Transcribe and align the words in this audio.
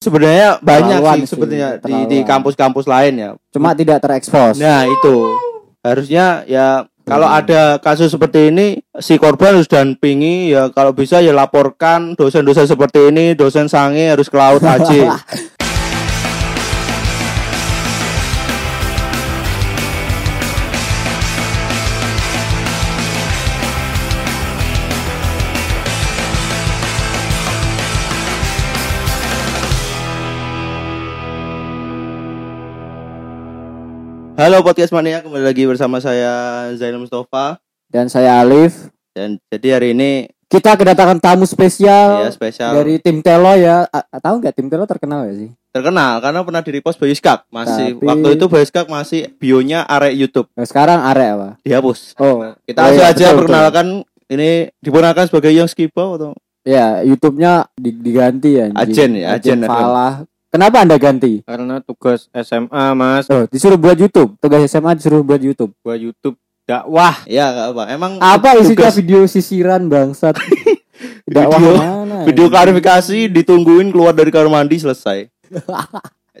sebenarnya 0.00 0.56
banyak 0.64 0.98
Keterlaluan 1.04 1.18
sih 1.20 1.28
sebenarnya 1.28 1.70
di 1.84 1.96
di 2.08 2.18
kampus-kampus 2.24 2.88
lain 2.88 3.12
ya. 3.20 3.30
Cuma 3.52 3.76
tidak 3.76 4.00
terekspos. 4.00 4.56
Nah, 4.56 4.88
itu. 4.88 5.16
Harusnya 5.84 6.44
ya 6.48 6.88
kalau 7.04 7.28
Hmm. 7.28 7.38
ada 7.44 7.62
kasus 7.80 8.08
seperti 8.12 8.48
ini 8.48 8.80
si 8.96 9.20
korban 9.20 9.56
harus 9.56 9.68
dampingi 9.68 10.52
ya 10.52 10.72
kalau 10.72 10.96
bisa 10.96 11.20
ya 11.20 11.36
laporkan 11.36 12.16
dosen-dosen 12.16 12.64
seperti 12.64 13.12
ini, 13.12 13.36
dosen 13.36 13.68
sange 13.68 14.08
harus 14.08 14.28
ke 14.32 14.36
laut 14.40 14.64
aja. 14.64 15.16
Halo 34.40 34.64
podcast 34.64 34.88
mania 34.90 35.20
kembali 35.20 35.44
lagi 35.44 35.68
bersama 35.68 36.00
saya 36.00 36.32
Zainal 36.74 36.96
Mustafa 36.98 37.60
Dan 37.86 38.08
saya 38.08 38.40
Alif. 38.40 38.88
dan 39.12 39.36
jadi 39.46 39.76
hari 39.76 39.92
ini 39.92 40.32
Kita 40.48 40.74
kedatangan 40.74 41.20
tamu 41.20 41.44
spesial 41.44 42.24
ya 42.24 42.30
spesial 42.32 42.72
dari 42.72 42.96
tim 42.98 43.20
Telo 43.20 43.52
ya. 43.54 43.84
A- 43.86 44.18
tahu 44.18 44.40
nggak 44.40 44.50
tim 44.52 44.66
Telo 44.66 44.82
terkenal 44.82 45.22
gak 45.22 45.36
sih? 45.36 45.50
terkenal 45.70 46.18
karena 46.18 46.40
pernah 46.40 46.58
di 46.58 46.70
repost 46.72 46.98
Boyskak 46.98 47.46
masih 47.48 47.94
Tapi- 47.94 48.02
waktu 48.02 48.28
itu 48.34 48.44
Boyskak 48.48 48.86
masih 48.88 49.30
bionya 49.36 49.84
arek 49.84 50.16
YouTube 50.16 50.48
Nah, 50.50 50.64
sekarang 50.64 51.04
arek 51.04 51.28
apa? 51.30 51.48
dihapus 51.60 52.16
Oh, 52.16 52.42
kita 52.64 52.78
oh 52.80 52.84
langsung 52.88 53.04
iya, 53.04 53.12
aja 53.12 53.26
betul, 53.28 53.38
perkenalkan 53.38 53.86
ini 54.26 54.50
diperkenalkan 54.80 55.24
sebagai 55.28 55.52
Young 55.52 55.68
Skibo 55.68 56.16
atau 56.16 56.32
Ya, 56.60 57.00
YouTube-nya 57.00 57.72
di- 57.72 57.96
diganti 57.96 58.52
ya. 58.52 58.68
Ajen 58.76 59.16
ya, 59.16 59.32
Ajen. 59.32 59.64
Falah. 59.64 60.28
Kenapa 60.50 60.82
Anda 60.82 60.98
ganti? 60.98 61.46
karena 61.46 61.78
tugas 61.78 62.26
SMA 62.34 62.84
mas 62.92 63.30
Oh, 63.30 63.46
disuruh 63.46 63.78
buat 63.78 63.94
YouTube. 63.94 64.34
Tugas 64.36 64.66
SMA 64.66 64.92
disuruh 64.92 65.22
buat 65.22 65.38
YouTube. 65.38 65.70
gua 65.78 65.94
YouTube 65.94 66.34
dakwah 66.66 67.18
ya 67.24 67.50
nggak 67.50 67.66
apa 67.68 67.82
emang 67.88 68.12
Apa 68.18 68.54
isinya 68.54 68.86
tugas 68.86 68.94
video 68.94 69.20
sisiran 69.24 69.86
bangsat? 69.86 70.34
Dakwah 71.26 71.56
Video- 71.56 71.78
mana? 71.82 72.18
video 72.22 72.46
klarifikasi 72.46 73.26
ditungguin 73.28 73.88
keluar 73.88 74.10
dari 74.10 74.28
kamar 74.28 74.50
mandi 74.52 74.76
selesai 74.76 75.30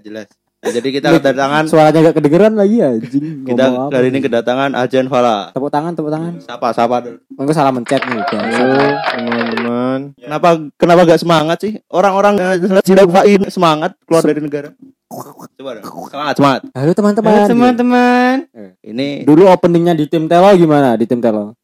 jelas 0.00 0.26
jadi 0.62 0.88
kita 0.90 1.08
kedatangan 1.14 1.64
Suaranya 1.64 1.98
gak 2.04 2.16
kedengeran 2.16 2.52
lagi 2.52 2.76
anjing. 2.78 3.42
kita 3.42 3.64
Ngomong 3.64 3.80
apa? 3.82 3.92
kali 3.94 4.06
ini 4.08 4.20
kedatangan 4.20 4.70
Ajen 4.74 5.06
Fala 5.06 5.48
tepuk 5.50 5.68
tangan, 5.68 5.92
tepuk 5.92 6.08
tangan. 6.08 6.32
siapa 6.36 6.68
siapa 6.70 6.96
dulu 7.00 7.16
Enggak 7.34 7.54
salah 7.54 7.72
mencet 7.72 8.02
nih, 8.02 8.20
halo 8.20 8.84
teman-teman 9.08 10.00
kenapa 10.14 10.48
kenapa 10.76 11.00
gak 11.06 11.18
semangat 11.18 11.58
sih 11.58 11.72
orang-orang 11.88 12.34
tidak 12.82 13.08
fain 13.08 13.40
semangat 13.48 13.96
keluar 14.02 14.22
dari 14.22 14.38
negara 14.38 14.68
coba 15.50 15.70
dong 15.74 15.84
semangat 16.06 16.34
semangat 16.36 16.60
Halo 16.70 16.92
teman-teman. 16.92 17.46
teman-teman 17.46 18.34
ini 18.82 19.24
Dulu 19.24 19.48
openingnya 19.48 19.92
di 19.92 20.06
tim 20.06 20.24
Telo 20.24 20.52
gimana 20.52 20.94
di 20.94 21.04
tim 21.04 21.18
Telo? 21.18 21.56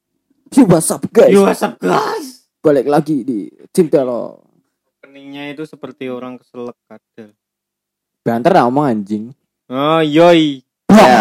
Yo, 0.49 0.65
what's 0.65 0.89
up 0.89 1.05
guys? 1.09 1.31
Yo 1.31 1.43
what's 1.43 1.61
up 1.61 1.77
guys 1.77 2.49
Balik 2.59 2.87
lagi 2.87 3.23
di 3.23 3.47
tim 3.71 3.87
Telo. 3.87 4.41
openingnya 4.99 5.47
itu 5.49 5.63
seperti 5.63 6.09
orang 6.09 6.37
keselak 6.37 6.75
kadal 6.83 7.31
Banter 8.27 8.51
lah 8.51 8.67
ngomong 8.67 8.85
anjing. 8.85 9.25
oh 9.67 10.01
yoi 10.01 10.63
ya. 10.89 11.21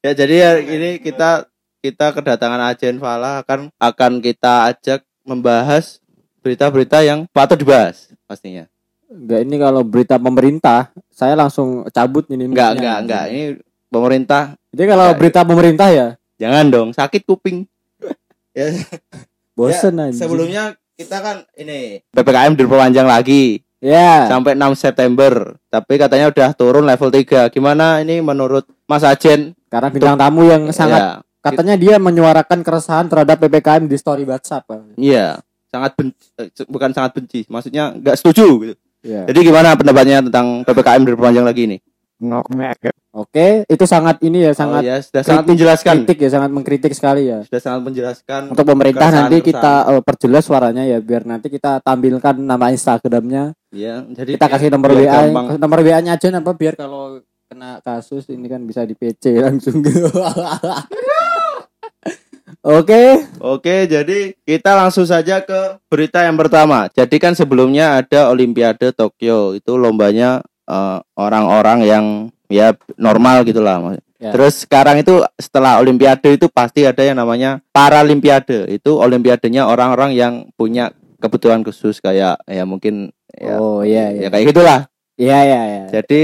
ya 0.00 0.12
jadi 0.12 0.34
ya 0.34 0.50
ini 0.58 0.98
kita 0.98 1.46
kita 1.78 2.10
kedatangan 2.12 2.58
Ajen 2.64 2.98
Fala 2.98 3.38
akan 3.40 3.70
akan 3.76 4.12
kita 4.18 4.66
ajak 4.68 5.02
membahas 5.22 5.98
berita-berita 6.40 7.02
yang 7.02 7.26
patut 7.28 7.54
dibahas 7.56 8.10
pastinya 8.24 8.66
Enggak 9.06 9.40
ini 9.40 9.56
kalau 9.56 9.82
berita 9.82 10.18
pemerintah, 10.18 10.90
saya 11.08 11.34
langsung 11.34 11.86
cabut 11.88 12.26
ini. 12.26 12.42
enggak 12.44 12.74
enggak 12.74 12.96
enggak 13.00 13.24
ini 13.28 13.42
pemerintah 13.86 14.42
Jadi 14.68 14.82
kalau 14.84 15.06
Enggak. 15.08 15.18
berita 15.22 15.40
pemerintah 15.42 15.88
ya 15.88 16.06
jangan 16.36 16.64
dong 16.66 16.88
sakit 16.90 17.22
kuping 17.22 17.70
ya 18.52 18.74
bosen 19.56 19.94
Ya, 19.94 20.10
anjing. 20.10 20.18
sebelumnya 20.18 20.62
kita 20.94 21.18
kan 21.18 21.36
ini 21.54 22.02
PPKM 22.08 22.54
diperpanjang 22.56 23.06
lagi 23.06 23.62
Ya. 23.78 24.24
sampai 24.26 24.52
6 24.52 24.72
September 24.74 25.32
tapi 25.68 25.94
katanya 25.96 26.28
udah 26.28 26.48
turun 26.52 26.82
level 26.82 27.08
3 27.08 27.48
gimana 27.48 28.00
ini 28.00 28.18
menurut 28.18 28.64
Mas 28.84 29.02
Ajen 29.02 29.52
Karena 29.66 29.88
bintang 29.88 30.16
tamu 30.16 30.42
yang 30.42 30.64
sangat 30.70 30.96
ya, 30.96 31.10
katanya 31.40 31.74
dia 31.74 31.96
menyuarakan 31.96 32.60
keresahan 32.60 33.04
terhadap 33.04 33.36
PPKM 33.38 33.84
di 33.84 33.94
story 33.94 34.24
WhatsApp. 34.24 34.64
iya 34.94 35.38
sangat 35.66 35.92
benci 35.92 36.16
eh, 36.34 36.48
bukan 36.64 36.90
sangat 36.90 37.12
benci 37.12 37.44
maksudnya 37.46 37.92
nggak 37.92 38.16
setuju 38.16 38.48
gitu 38.64 38.74
Ya. 39.04 39.22
jadi 39.24 39.38
gimana 39.44 39.76
pendapatnya 39.76 40.18
tentang 40.20 40.64
PPKM 40.64 41.02
diperpanjang 41.04 41.44
lagi 41.44 41.62
ini 41.64 41.78
Oke, 43.12 43.64
itu 43.64 43.84
sangat 43.84 44.20
ini 44.20 44.40
ya 44.40 44.52
sangat 44.52 44.80
oh, 44.80 44.84
ya 44.84 44.96
sudah 44.98 45.20
sangat 45.20 45.36
kritik- 45.38 45.50
menjelaskan 45.52 45.94
kritik 45.98 46.18
ya, 46.18 46.30
sangat 46.30 46.50
mengkritik 46.50 46.92
sekali 46.92 47.22
ya. 47.26 47.38
sudah 47.42 47.60
sangat 47.60 47.80
menjelaskan 47.82 48.40
Untuk 48.50 48.64
pemerintah 48.66 49.00
keresahan- 49.06 49.28
nanti 49.28 49.36
kita 49.42 49.56
keresahan. 49.78 49.92
eh, 49.92 50.02
perjelas 50.02 50.42
suaranya 50.42 50.82
ya 50.82 50.98
biar 50.98 51.22
nanti 51.24 51.46
kita 51.46 51.80
tampilkan 51.80 52.34
nama 52.36 52.68
Instagramnya. 52.68 53.52
Ya 53.76 54.02
jadi 54.08 54.30
Kita 54.40 54.48
kasih 54.48 54.68
nomor 54.72 54.96
WA, 54.96 55.04
gampang. 55.28 55.60
nomor 55.60 55.78
WA-nya 55.84 56.16
aja 56.16 56.32
apa 56.32 56.52
biar 56.56 56.74
kalau 56.74 57.20
kena 57.46 57.78
kasus 57.84 58.26
ini 58.32 58.48
kan 58.50 58.64
bisa 58.64 58.82
di 58.82 58.96
PC 58.96 59.36
langsung. 59.44 59.84
Oke, 62.66 63.22
Oke, 63.38 63.86
jadi 63.86 64.34
kita 64.42 64.74
langsung 64.74 65.06
saja 65.06 65.38
ke 65.38 65.78
berita 65.86 66.26
yang 66.26 66.34
pertama. 66.34 66.90
Jadi 66.90 67.22
kan 67.22 67.30
sebelumnya 67.38 68.02
ada 68.02 68.26
Olimpiade 68.34 68.90
Tokyo, 68.90 69.54
itu 69.54 69.78
lombanya 69.78 70.42
eh, 70.66 70.98
orang-orang 71.14 71.86
yang 71.86 72.04
ya 72.50 72.74
normal 72.98 73.46
gitulah. 73.46 73.94
Ya. 74.18 74.34
Terus 74.34 74.66
sekarang 74.66 74.98
itu 74.98 75.22
setelah 75.38 75.78
Olimpiade 75.78 76.34
itu 76.34 76.50
pasti 76.50 76.82
ada 76.82 77.06
yang 77.06 77.22
namanya 77.22 77.62
Paralimpiade. 77.70 78.66
Itu 78.66 78.98
Olimpiadenya 78.98 79.62
orang-orang 79.70 80.18
yang 80.18 80.50
punya 80.58 80.90
kebutuhan 81.22 81.62
khusus 81.62 82.02
kayak 82.02 82.42
ya 82.50 82.64
mungkin 82.66 83.14
ya, 83.36 83.54
Oh 83.56 83.80
iya 83.80 84.10
ya 84.10 84.18
iya. 84.18 84.28
kayak 84.28 84.46
gitulah. 84.50 84.80
Iya 85.14 85.38
iya 85.42 85.60
iya. 85.64 85.82
Jadi 85.90 86.22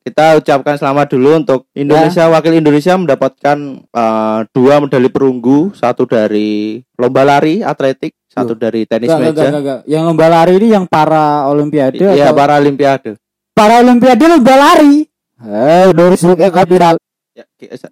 kita 0.00 0.32
ucapkan 0.34 0.74
selamat 0.74 1.06
dulu 1.10 1.30
untuk 1.36 1.60
Indonesia 1.72 2.24
Ya. 2.24 2.32
wakil 2.32 2.54
Indonesia 2.54 2.94
mendapatkan 2.94 3.58
eh, 3.84 4.38
dua 4.50 4.74
medali 4.78 5.08
perunggu, 5.08 5.72
satu 5.72 6.04
dari 6.04 6.80
lomba 6.94 7.22
lari 7.22 7.60
atletik, 7.60 8.16
satu 8.26 8.54
dari 8.54 8.84
tenis 8.84 9.08
enggak, 9.08 9.20
meja. 9.20 9.42
enggak, 9.44 9.60
enggak. 9.60 9.80
Yang 9.84 10.02
lomba 10.06 10.26
lari 10.26 10.52
ini 10.56 10.68
yang 10.70 10.84
para 10.84 11.24
olimpiade 11.46 11.96
Iya, 11.98 12.12
atau 12.26 12.34
Paralimpiade. 12.34 13.10
para 13.52 13.74
olimpiade 13.78 14.24
lomba 14.26 14.54
lari. 14.56 15.04
Eh, 15.40 15.86
Doris 15.92 16.20
Luke 16.22 16.48
kapital. 16.48 16.96
Ya, 17.30 17.44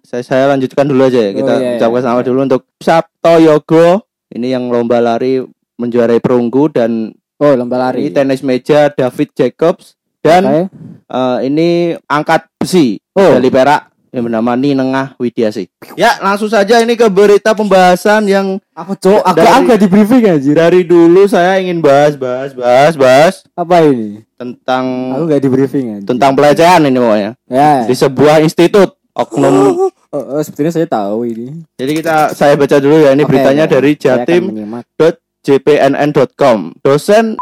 saya, 0.03 0.21
saya 0.21 0.43
lanjutkan 0.47 0.85
dulu 0.85 1.05
aja 1.05 1.17
ya. 1.19 1.31
Kita 1.31 1.45
Oh, 1.47 1.57
iya, 1.57 1.65
iya, 1.67 1.77
ucapkan 1.77 2.01
selamat 2.03 2.21
iya. 2.21 2.29
dulu 2.29 2.39
untuk 2.43 2.61
Sabto 2.77 3.33
Yogo. 3.37 3.87
Ini 4.29 4.47
yang 4.51 4.69
lomba 4.69 4.97
lari 4.99 5.41
menjuarai 5.75 6.17
perunggu 6.17 6.69
dan 6.69 7.13
Oh, 7.39 7.55
lomba 7.55 7.79
lari. 7.79 8.03
ini 8.03 8.11
tenis 8.11 8.43
meja 8.43 8.87
David 8.89 9.31
Jacobs 9.31 9.95
dan 10.19 10.43
Oke. 10.43 10.61
eh, 11.07 11.37
ini 11.47 11.67
angkat 12.03 12.51
besi 12.53 12.99
Oh. 13.11 13.31
medali 13.31 13.47
perak 13.47 13.81
yang 14.09 14.25
bernama 14.25 14.51
Ninengah 14.53 15.13
Widiasi. 15.15 15.69
Ya, 15.93 16.17
langsung 16.19 16.49
saja 16.49 16.81
ini 16.81 16.93
ke 16.93 17.07
berita 17.07 17.53
pembahasan 17.53 18.25
yang 18.25 18.57
Apa, 18.73 18.91
Cok? 18.93 19.21
Aku 19.23 19.37
Dari- 19.37 19.53
aku 19.53 19.71
di 19.77 19.87
briefing 19.87 20.23
anjir. 20.25 20.53
dari 20.53 20.81
dulu 20.81 21.23
saya 21.25 21.59
ingin 21.59 21.79
bahas, 21.79 22.15
bahas, 22.15 22.51
bahas, 22.51 22.93
bahas 22.95 23.33
Apa 23.53 23.85
ini? 23.85 24.25
tentang 24.33 24.85
Aku 25.13 25.29
di 25.29 25.47
briefing 25.47 25.85
anjir. 25.93 26.07
tentang 26.07 26.31
pelecehan 26.33 26.83
ini 26.83 26.97
pokoknya 26.97 27.31
Ya. 27.45 27.85
di 27.85 27.93
sebuah 27.93 28.41
institut 28.41 28.99
oknum. 29.13 29.55
Oh, 30.09 30.17
oh, 30.17 30.41
sebetulnya 30.41 30.73
saya 30.73 30.89
tahu 30.89 31.21
ini. 31.21 31.53
Jadi 31.77 32.01
kita 32.01 32.33
saya 32.33 32.57
baca 32.57 32.81
dulu 32.81 32.97
ya 32.97 33.13
ini 33.13 33.21
Oke, 33.21 33.29
beritanya 33.29 33.69
oke. 33.69 33.73
dari 33.77 33.93
Jatim. 33.93 34.43
jpnn.com. 35.43 36.73
Dosen 36.81 37.39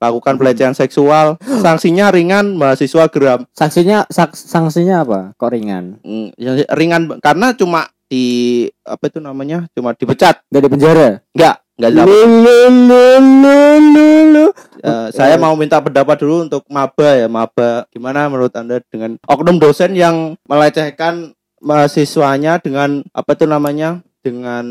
lakukan 0.00 0.40
pelecehan 0.40 0.72
seksual, 0.72 1.36
sanksinya 1.60 2.08
ringan, 2.08 2.56
mahasiswa 2.56 3.04
geram. 3.12 3.44
Sanksinya 3.52 4.08
sak- 4.08 4.32
sanksinya 4.34 5.04
apa? 5.04 5.36
Kok 5.36 5.50
ringan? 5.52 6.00
Hmm, 6.00 6.32
yang 6.40 6.64
ringan 6.72 7.20
karena 7.20 7.52
cuma 7.52 7.92
di 8.08 8.66
apa 8.82 9.06
itu 9.06 9.20
namanya? 9.20 9.68
Cuma 9.76 9.92
dipecat. 9.92 10.40
Gak 10.48 10.62
di 10.64 10.68
penjara. 10.72 11.20
Enggak, 11.36 11.56
enggak 11.76 11.90
dapat. 11.94 12.08
lu. 14.30 14.46
Eh, 14.80 15.08
saya 15.12 15.36
mau 15.36 15.52
minta 15.54 15.76
pendapat 15.84 16.16
dulu 16.16 16.48
untuk 16.48 16.64
maba 16.72 17.08
ya, 17.14 17.28
maba. 17.28 17.84
Gimana 17.92 18.26
menurut 18.32 18.56
Anda 18.56 18.80
dengan 18.88 19.20
oknum 19.28 19.60
dosen 19.60 19.92
yang 19.92 20.34
melecehkan 20.48 21.36
mahasiswanya 21.60 22.56
dengan 22.64 23.04
apa 23.12 23.36
itu 23.36 23.44
namanya? 23.44 24.00
Dengan 24.20 24.66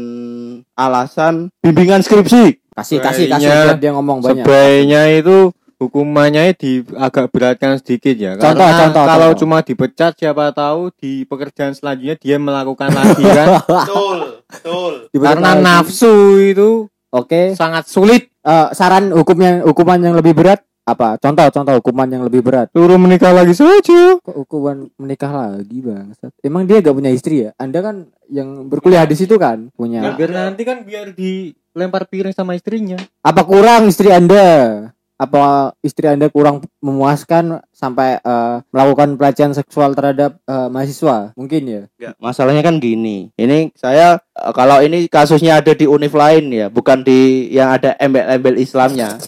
alasan 0.74 1.50
bimbingan 1.60 2.00
skripsi. 2.00 2.62
Kasih 2.70 2.98
kasih 2.98 3.26
kasih 3.28 3.50
biar 3.50 3.76
dia 3.76 3.92
ngomong 3.92 4.22
banyak. 4.22 4.42
sebaiknya 4.42 5.04
itu 5.12 5.50
hukumannya 5.76 6.54
di 6.54 6.80
agak 6.94 7.28
beratkan 7.30 7.76
sedikit 7.76 8.14
ya 8.14 8.36
Contoh, 8.36 8.62
karena 8.62 8.80
contoh, 8.84 9.04
kalau 9.06 9.30
contoh. 9.30 9.40
cuma 9.42 9.58
dipecat 9.60 10.12
siapa 10.14 10.52
tahu 10.52 10.92
di 10.94 11.24
pekerjaan 11.24 11.72
selanjutnya 11.72 12.16
dia 12.16 12.36
melakukan 12.36 12.88
lagi 12.90 13.24
kan 13.24 13.48
Betul, 13.64 14.18
betul. 14.46 14.94
Karena 15.14 15.52
lagi. 15.54 15.64
nafsu 15.64 16.14
itu 16.38 16.70
Oke. 17.10 17.56
sangat 17.56 17.86
sulit 17.86 18.30
Eh, 18.40 18.68
saran 18.72 19.12
hukum 19.12 19.36
yang 19.36 19.62
hukuman 19.62 20.00
yang 20.00 20.16
lebih 20.16 20.32
berat 20.32 20.64
apa? 20.90 21.16
Contoh 21.18 21.46
contoh 21.50 21.74
hukuman 21.78 22.10
yang 22.10 22.24
lebih 22.24 22.42
berat. 22.42 22.68
Suruh 22.72 22.98
menikah 22.98 23.32
lagi 23.32 23.54
saja. 23.54 24.18
kok 24.20 24.36
hukuman 24.36 24.90
menikah 24.96 25.30
lagi 25.30 25.78
bang 25.80 26.12
emang 26.42 26.66
dia 26.66 26.82
gak 26.82 26.96
punya 26.96 27.12
istri 27.12 27.46
ya? 27.46 27.52
Anda 27.56 27.80
kan 27.80 27.96
yang 28.30 28.68
berkuliah 28.68 29.06
di 29.06 29.16
situ 29.18 29.36
kan 29.36 29.70
Ya, 29.70 29.74
punya 29.74 30.00
biar 30.14 30.32
nanti 30.32 30.62
kan 30.62 30.86
biar 30.86 31.14
dilempar 31.14 32.06
piring 32.06 32.34
sama 32.34 32.54
istrinya. 32.54 32.98
apa 33.22 33.42
kurang 33.44 33.90
istri 33.90 34.10
anda? 34.10 34.90
Apa 35.20 35.76
istri 35.84 36.08
anda 36.08 36.32
kurang 36.32 36.64
memuaskan 36.80 37.60
sampai 37.76 38.24
eh, 38.24 38.56
melakukan 38.72 39.20
pelecehan 39.20 39.52
seksual 39.52 39.92
terhadap 39.92 40.40
eh, 40.48 40.68
mahasiswa? 40.72 41.36
Mungkin 41.36 41.62
ya? 41.68 41.82
Enggak, 42.00 42.14
masalahnya 42.24 42.64
kan 42.64 42.80
gini. 42.80 43.28
Ini 43.36 43.76
saya 43.76 44.16
eh, 44.16 44.54
kalau 44.56 44.80
ini 44.80 45.12
kasusnya 45.12 45.60
ada 45.60 45.76
di 45.76 45.84
univ 45.84 46.16
lain 46.16 46.48
ya, 46.56 46.72
bukan 46.72 47.04
di 47.04 47.52
yang 47.52 47.76
ada 47.76 48.00
embel-embel 48.00 48.64
Islamnya. 48.64 49.20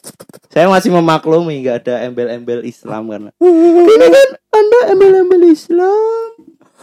Saya 0.52 0.68
masih 0.68 0.92
memaklumi 0.92 1.64
nggak 1.64 1.88
ada 1.88 2.04
embel-embel 2.04 2.68
Islam 2.68 3.08
karena 3.08 3.32
ini 3.40 4.08
kan 4.12 4.30
Anda 4.52 4.80
embel-embel 4.92 5.48
Islam. 5.48 6.30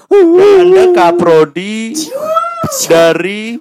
Dan 0.08 0.72
anda 0.72 0.84
kaprodi 0.96 1.92
dari 2.88 3.60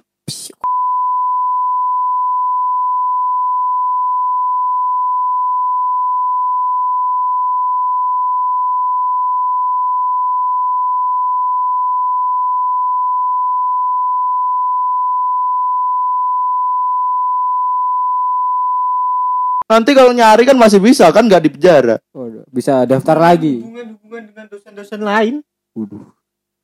Nanti 19.68 19.92
kalau 19.92 20.16
nyari 20.16 20.48
kan 20.48 20.56
masih 20.56 20.80
bisa 20.80 21.12
kan 21.12 21.28
nggak 21.28 21.44
di 21.44 21.50
penjara. 21.52 22.00
Waduh, 22.16 22.48
bisa 22.48 22.88
daftar 22.88 23.20
lagi 23.20 23.60
Hubungan-hubungan 23.60 24.22
dengan 24.32 24.44
dosen-dosen 24.48 25.00
lain. 25.04 25.44
Waduh. 25.76 26.08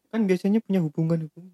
Kan 0.09 0.25
biasanya 0.25 0.65
punya 0.65 0.81
hubungan-hubungan. 0.81 1.53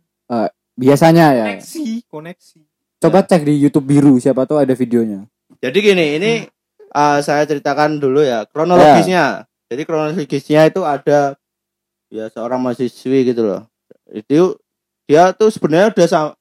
biasanya 0.78 1.26
ya 1.34 1.44
Koneksi, 1.58 2.06
koneksi. 2.06 2.58
coba 3.02 3.26
cek 3.26 3.42
di 3.42 3.58
YouTube 3.58 3.90
biru 3.90 4.14
siapa 4.22 4.46
tahu 4.46 4.62
ada 4.62 4.72
videonya 4.78 5.26
Jadi 5.58 5.78
gini, 5.82 6.06
ini 6.22 6.32
uh, 6.94 7.18
saya 7.18 7.44
ceritakan 7.44 7.98
dulu 7.98 8.22
ya 8.22 8.46
kronologisnya. 8.46 9.44
Jadi 9.66 9.82
kronologisnya 9.84 10.70
itu 10.70 10.86
ada 10.86 11.34
ya 12.08 12.26
seorang 12.30 12.62
mahasiswi 12.62 13.34
gitu 13.34 13.42
loh. 13.42 13.66
Itu 14.08 14.56
dia 15.10 15.34
tuh 15.34 15.50
sebenarnya 15.50 15.90
udah 15.90 16.32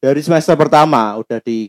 dari 0.00 0.20
semester 0.24 0.56
pertama 0.56 1.16
udah 1.20 1.38
di 1.44 1.68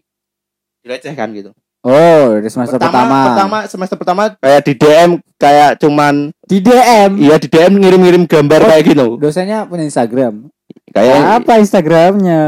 dilecehkan 0.81 1.35
gitu. 1.35 1.51
Oh 1.87 2.35
dari 2.35 2.49
semester 2.49 2.75
pertama, 2.75 3.17
pertama 3.25 3.57
semester 3.65 3.95
pertama 3.95 4.21
kayak 4.35 4.61
di 4.61 4.73
DM 4.73 5.09
kayak 5.35 5.71
cuman 5.77 6.13
di 6.43 6.57
DM 6.59 7.11
iya 7.17 7.35
di 7.35 7.47
DM 7.47 7.73
ngirim-ngirim 7.73 8.23
gambar 8.23 8.59
Oh. 8.59 8.67
kayak 8.67 8.83
gitu. 8.85 9.07
dosennya 9.15 9.63
punya 9.63 9.83
Instagram 9.83 10.51
Kayak 10.87 11.19
apa 11.37 11.59
Instagramnya 11.59 12.41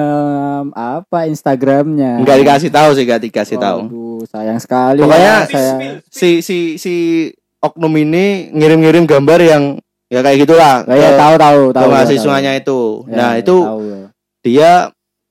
apa 0.72 1.28
Instagramnya 1.28 2.20
nggak 2.20 2.38
dikasih 2.40 2.70
tahu 2.70 2.90
sih, 2.92 3.04
nggak 3.04 3.22
dikasih 3.22 3.58
tahu. 3.58 3.80
Waduh, 3.86 4.24
sayang 4.26 4.58
sekali 4.58 5.00
Pokoknya 5.00 5.22
ya, 5.22 5.38
saya 5.46 5.74
Si 6.08 6.40
si 6.40 6.58
si 6.76 6.94
oknum 7.60 7.92
ini 7.94 8.50
ngirim-ngirim 8.50 9.04
gambar 9.06 9.40
yang 9.40 9.64
ya 10.08 10.20
kayak 10.20 10.40
gitulah. 10.42 10.82
saya 10.82 10.98
ke- 11.06 11.20
tahu 11.20 11.34
tahu 11.38 11.60
ke 11.62 11.76
tahu 11.76 11.88
mahasiswanya 11.90 12.52
itu. 12.56 12.80
tahu. 13.06 13.12
nah, 13.12 13.30
Ya, 13.30 13.40
itu 13.40 13.58
tahu, 13.60 13.82
ya. 13.86 14.00
dia 14.42 14.72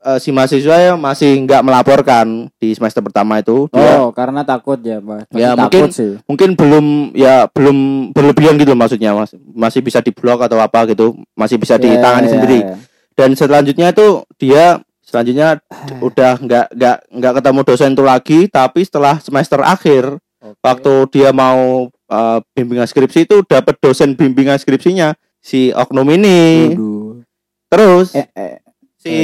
eh, 0.00 0.18
si 0.18 0.30
mahasiswa 0.30 0.76
ya 0.76 0.92
masih 0.94 1.42
nggak 1.42 1.60
melaporkan 1.60 2.26
di 2.54 2.70
semester 2.70 3.00
pertama 3.00 3.38
itu. 3.38 3.66
Dia 3.68 3.98
oh 3.98 4.10
karena 4.10 4.42
takut 4.42 4.78
ya 4.78 4.98
mas 4.98 5.26
Masih 5.26 5.40
Ya, 5.40 5.52
takut 5.52 5.62
mungkin- 5.80 5.90
sih 5.90 6.12
mungkin 6.24 6.50
belum 6.54 6.86
ya 7.12 7.46
belum 7.48 7.76
berlebihan 8.12 8.54
gitu 8.56 8.72
maksudnya 8.72 9.12
Mas. 9.12 9.32
Masih 9.48 9.80
bisa 9.80 9.98
diblok 9.98 10.40
atau 10.40 10.58
apa 10.58 10.86
gitu, 10.86 11.14
masih 11.32 11.56
bisa 11.56 11.74
Ya, 11.74 11.82
ditangani 11.82 12.26
ya, 12.26 12.32
sendiri. 12.32 12.58
ya. 12.62 12.74
Dan 13.12 13.34
selanjutnya 13.34 13.90
itu 13.90 14.06
dia 14.36 14.64
selanjutnya 15.00 15.58
udah 16.06 16.32
nggak 16.36 16.66
nggak 16.70 16.96
nggak 17.10 17.32
ketemu 17.34 17.60
dosen 17.62 17.90
itu 17.92 18.04
lagi, 18.04 18.38
tapi 18.46 18.80
setelah 18.82 19.18
semester 19.18 19.58
akhir 19.60 20.16
Oke. 20.38 20.54
waktu 20.60 20.92
dia 21.10 21.30
mau 21.32 21.88
eh, 22.06 22.38
bimbingan 22.52 22.86
skripsi 22.86 23.24
itu 23.24 23.42
dapat 23.42 23.76
dosen 23.78 24.14
bimbingan 24.14 24.56
skripsinya 24.56 25.12
si 25.38 25.68
oknum 25.70 26.08
ini. 26.08 26.72
Waduh. 26.72 27.20
Terus 27.68 28.14
Eh, 28.14 28.28
eh, 28.32 28.56
si 28.96 29.14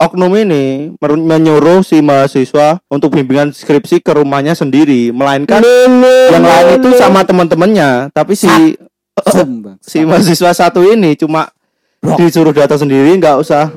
oknum 0.00 0.32
ini 0.32 0.96
menyuruh 1.02 1.84
si 1.84 2.00
mahasiswa 2.00 2.80
untuk 2.88 3.12
bimbingan 3.12 3.52
skripsi 3.52 4.00
ke 4.00 4.16
rumahnya 4.16 4.56
sendiri, 4.56 5.12
melainkan 5.12 5.60
yang 6.32 6.40
lain 6.40 6.80
itu 6.80 6.96
sama 6.96 7.20
teman-temannya, 7.20 8.08
tapi 8.10 8.32
si 8.32 8.48
Bang. 9.20 9.76
si 9.84 10.00
mahasiswa 10.00 10.56
satu 10.56 10.80
ini 10.80 11.12
cuma 11.14 11.52
disuruh 12.16 12.56
datang 12.56 12.80
sendiri, 12.80 13.12
nggak 13.20 13.36
usah 13.36 13.68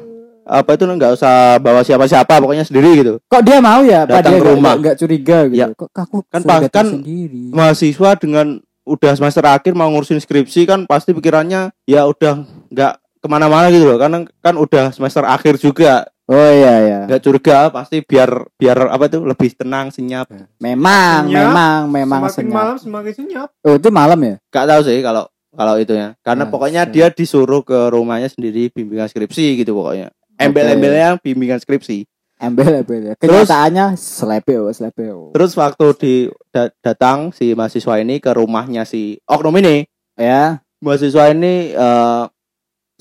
apa 0.44 0.76
itu 0.76 0.88
nggak 0.88 1.20
usah 1.20 1.60
bawa 1.60 1.84
siapa-siapa, 1.84 2.40
pokoknya 2.40 2.64
sendiri 2.64 3.04
gitu. 3.04 3.14
Kok 3.28 3.44
dia 3.44 3.60
mau 3.60 3.84
ya? 3.84 4.08
Datang 4.08 4.40
dia 4.40 4.40
ke 4.40 4.48
rumah. 4.48 4.74
nggak 4.80 4.96
curiga 4.96 5.38
gitu. 5.52 5.60
Ya. 5.60 5.68
Kok 5.76 5.92
aku 5.92 6.18
Kan 6.32 6.40
suruh 6.44 6.48
pas- 6.48 6.64
datang 6.64 6.72
kan 6.72 6.88
sendiri. 7.04 7.44
Mahasiswa 7.52 8.10
dengan 8.16 8.48
udah 8.84 9.12
semester 9.16 9.44
akhir 9.48 9.72
mau 9.76 9.88
ngurusin 9.92 10.20
skripsi 10.20 10.68
kan 10.68 10.84
pasti 10.84 11.16
pikirannya 11.16 11.72
ya 11.88 12.04
udah 12.04 12.44
nggak 12.72 12.94
ke 13.24 13.28
mana-mana 13.32 13.72
gitu 13.72 13.88
loh, 13.88 13.96
karena 13.96 14.28
kan 14.44 14.56
udah 14.60 14.92
semester 14.92 15.24
akhir 15.24 15.56
juga, 15.56 16.12
Oh 16.24 16.50
iya 16.50 16.74
ya. 16.80 17.00
nggak 17.04 17.20
curiga, 17.20 17.68
pasti 17.68 18.00
biar 18.00 18.48
biar 18.56 18.88
apa 18.88 19.12
tuh 19.12 19.28
lebih 19.28 19.52
tenang, 19.54 19.92
senyap. 19.92 20.32
Memang, 20.58 21.28
Senyap. 21.28 21.52
memang, 21.52 21.80
memang 21.92 22.20
semakin 22.24 22.36
senyap. 22.40 22.56
malam 22.56 22.76
semakin 22.80 23.14
senyap. 23.14 23.48
Oh, 23.60 23.76
itu 23.76 23.90
malam 23.92 24.20
ya? 24.24 24.36
Gak 24.48 24.66
tahu 24.66 24.82
sih 24.88 25.04
kalau 25.04 25.28
kalau 25.52 25.76
itu 25.76 25.92
ya. 25.92 26.16
Karena 26.24 26.48
Ah, 26.48 26.50
pokoknya 26.50 26.82
siap. 26.88 26.94
dia 26.96 27.08
disuruh 27.12 27.60
ke 27.62 27.76
rumahnya 27.92 28.32
sendiri 28.32 28.72
bimbingan 28.72 29.06
skripsi 29.06 29.60
gitu 29.60 29.76
pokoknya. 29.76 30.16
Embel-embelnya 30.40 31.20
bimbingan 31.20 31.60
skripsi. 31.60 32.08
Embel 32.40 32.82
embel 32.82 33.04
ya. 33.04 33.14
Terus- 33.16 33.44
Kenyataannya 33.44 33.86
slepeo, 33.94 34.68
slepeo. 34.70 35.32
Terus 35.32 35.52
waktu 35.54 35.86
di 35.96 36.14
da- 36.50 36.72
datang 36.80 37.30
si 37.30 37.52
mahasiswa 37.52 38.00
ini 38.00 38.18
ke 38.18 38.32
rumahnya 38.32 38.84
si 38.84 39.20
oknum 39.24 39.60
ini, 39.60 39.84
Ya. 40.16 40.64
mahasiswa 40.80 41.30
ini 41.30 41.72
eh 41.72 42.24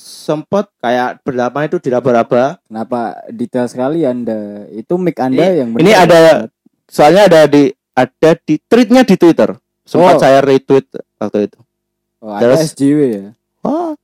sempat 0.02 0.66
kayak 0.78 1.22
berdelapan 1.22 1.70
itu 1.70 1.78
diraba-raba. 1.78 2.58
Kenapa 2.66 3.00
detail 3.30 3.70
sekali 3.70 4.02
Anda? 4.02 4.66
Itu 4.68 4.98
mic 4.98 5.14
Anda 5.16 5.46
Ini- 5.46 5.56
yang 5.56 5.68
ini 5.74 5.92
benar. 5.94 6.02
ada- 6.02 6.46
Soalnya 6.90 7.22
ada 7.30 7.40
di 7.46 7.70
ada 7.94 8.30
di 8.36 8.58
tweetnya 8.60 9.06
di 9.06 9.14
Twitter. 9.14 9.54
Sempat 9.82 10.18
Oh. 10.18 10.20
saya 10.20 10.42
retweet 10.42 10.86
waktu 11.16 11.46
itu. 11.46 11.58
Oh, 12.18 12.30
ada 12.30 12.52
Terus- 12.52 12.74
SJW 12.74 12.98
ya. 13.08 13.26
Wah, 13.62 13.94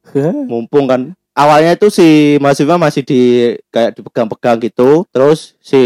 mumpung 0.47 0.87
kan 0.87 1.03
awalnya 1.35 1.75
itu 1.75 1.87
si 1.89 2.07
mahasiswa 2.39 2.79
masih 2.79 3.03
di 3.03 3.21
kayak 3.69 3.95
dipegang-pegang 3.95 4.59
gitu 4.61 5.03
terus 5.11 5.55
si 5.59 5.79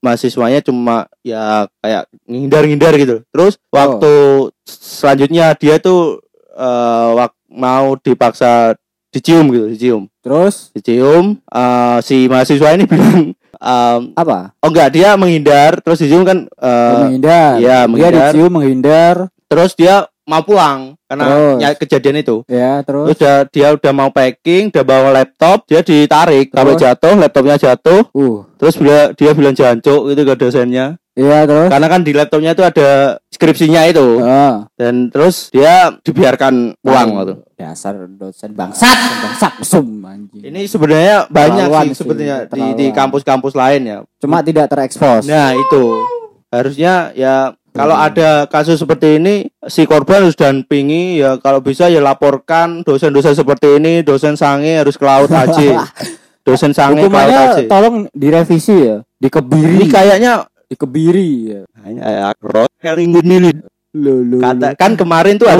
mahasiswanya 0.00 0.60
cuma 0.60 1.04
ya 1.20 1.68
kayak 1.78 2.08
ngindar-ngindar 2.24 2.96
gitu 2.96 3.16
terus 3.28 3.60
waktu 3.68 4.12
selanjutnya 4.64 5.52
dia 5.56 5.76
tuh 5.76 6.20
eh, 6.50 7.08
wak- 7.14 7.36
mau 7.48 7.96
dipaksa 7.96 8.76
dicium 9.10 9.44
gitu 9.48 9.66
dicium 9.68 10.02
Terus 10.20 10.70
dicium 10.70 11.38
eh, 11.44 11.98
si 12.00 12.26
mahasiswa 12.26 12.68
ini 12.72 12.84
bilang 12.90 13.34
em, 13.52 14.00
apa? 14.12 14.54
oh 14.56 14.68
enggak 14.68 14.90
dia 14.90 15.14
menghindar 15.14 15.78
terus 15.78 15.98
dicium 15.98 16.22
kan 16.22 16.46
eh, 16.46 16.94
menghindar. 17.00 17.52
Dia 17.56 17.78
menghindar. 17.84 18.30
dicium 18.30 18.50
menghindar. 18.50 19.14
terus 19.44 19.74
dia 19.74 19.94
mau 20.22 20.40
pulang 20.40 20.94
karena 21.04 21.26
Terus? 21.26 21.56
ny- 21.58 21.74
kejadian 21.76 22.16
itu 22.18 22.36
Ya, 22.46 22.80
terus 22.80 23.10
Terus 23.10 23.18
udah 23.18 23.36
dia 23.50 23.68
udah 23.74 23.92
mau 23.92 24.08
packing, 24.08 24.70
udah 24.70 24.84
bawa 24.84 25.10
laptop, 25.12 25.66
dia 25.66 25.82
ditarik 25.82 26.54
sampai 26.54 26.70
Terus? 26.70 26.82
jatuh, 26.84 27.14
laptopnya 27.18 27.56
jatuh. 27.58 28.00
uh, 28.08 28.46
Terus 28.54 28.74
dia 28.78 28.98
dia 29.10 29.30
bilang 29.32 29.50
jancuk 29.52 30.06
gitu 30.06 30.22
ke 30.22 30.34
dosennya. 30.36 31.02
iya 31.12 31.42
terus. 31.42 31.66
Karena 31.66 31.86
kan 31.88 32.00
di 32.00 32.14
laptopnya 32.14 32.54
itu 32.54 32.62
ada 32.62 33.18
skripsinya 33.40 33.88
itu. 33.88 34.20
Ah, 34.20 34.68
Dan 34.76 35.08
terus 35.08 35.48
dia 35.48 35.96
dibiarkan 35.96 36.76
pulang 36.76 37.08
waktu. 37.16 37.40
Dasar 37.56 37.96
dosen 38.04 38.52
bangsat, 38.52 38.92
bangsat, 39.24 39.54
sum 39.64 40.04
anjing. 40.04 40.44
Ini 40.44 40.68
sebenarnya 40.68 41.24
banyak 41.26 41.66
Keterlaluan 41.66 41.86
sih 41.88 41.96
sebenarnya 41.96 42.36
di 42.46 42.64
di 42.76 42.86
kampus-kampus 42.92 43.56
lain 43.56 43.80
ya. 43.82 43.98
cuma 44.20 44.44
tidak 44.44 44.68
terekspos. 44.68 45.24
Nah, 45.24 45.56
itu. 45.56 46.04
Harusnya 46.48 47.14
ya 47.14 47.56
kalau 47.70 47.94
Hmm. 47.94 48.06
ada 48.06 48.30
kasus 48.44 48.76
seperti 48.76 49.16
ini 49.16 49.46
si 49.64 49.86
korban 49.86 50.20
harus 50.20 50.34
dampingi 50.34 51.16
ya 51.16 51.38
kalau 51.38 51.62
bisa 51.62 51.86
ya 51.86 52.02
laporkan 52.02 52.82
dosen-dosen 52.82 53.32
seperti 53.32 53.78
ini, 53.78 54.02
dosen 54.02 54.34
sange 54.34 54.76
harus 54.76 54.98
ke 54.98 55.04
laut 55.06 55.30
aja. 55.30 55.86
Dosen 56.40 56.72
sange 56.72 57.04
ke 57.04 57.12
laut 57.12 57.30
aja. 57.30 57.62
Tolong 57.64 58.08
direvisi 58.10 58.72
ya, 58.74 59.04
dikebiri, 59.16 59.84
Ini 59.84 59.86
kayaknya 59.86 60.32
dikebiri 60.70 61.30
ya. 61.50 61.62
hanya 61.82 62.30
milih 63.26 63.58
Lo, 63.90 64.22
lo, 64.22 64.38
kata 64.38 64.78
kan 64.78 64.94
kemarin 64.94 65.34
tuh 65.34 65.50
ada 65.50 65.58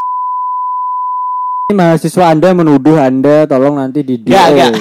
Ini 1.71 1.75
mahasiswa 1.75 2.31
Anda 2.31 2.55
menuduh 2.55 2.99
Anda 2.99 3.47
tolong 3.47 3.79
nanti 3.79 4.03
di 4.03 4.19
DO. 4.19 4.31
Nggak, 4.31 4.47
nggak. 4.55 4.73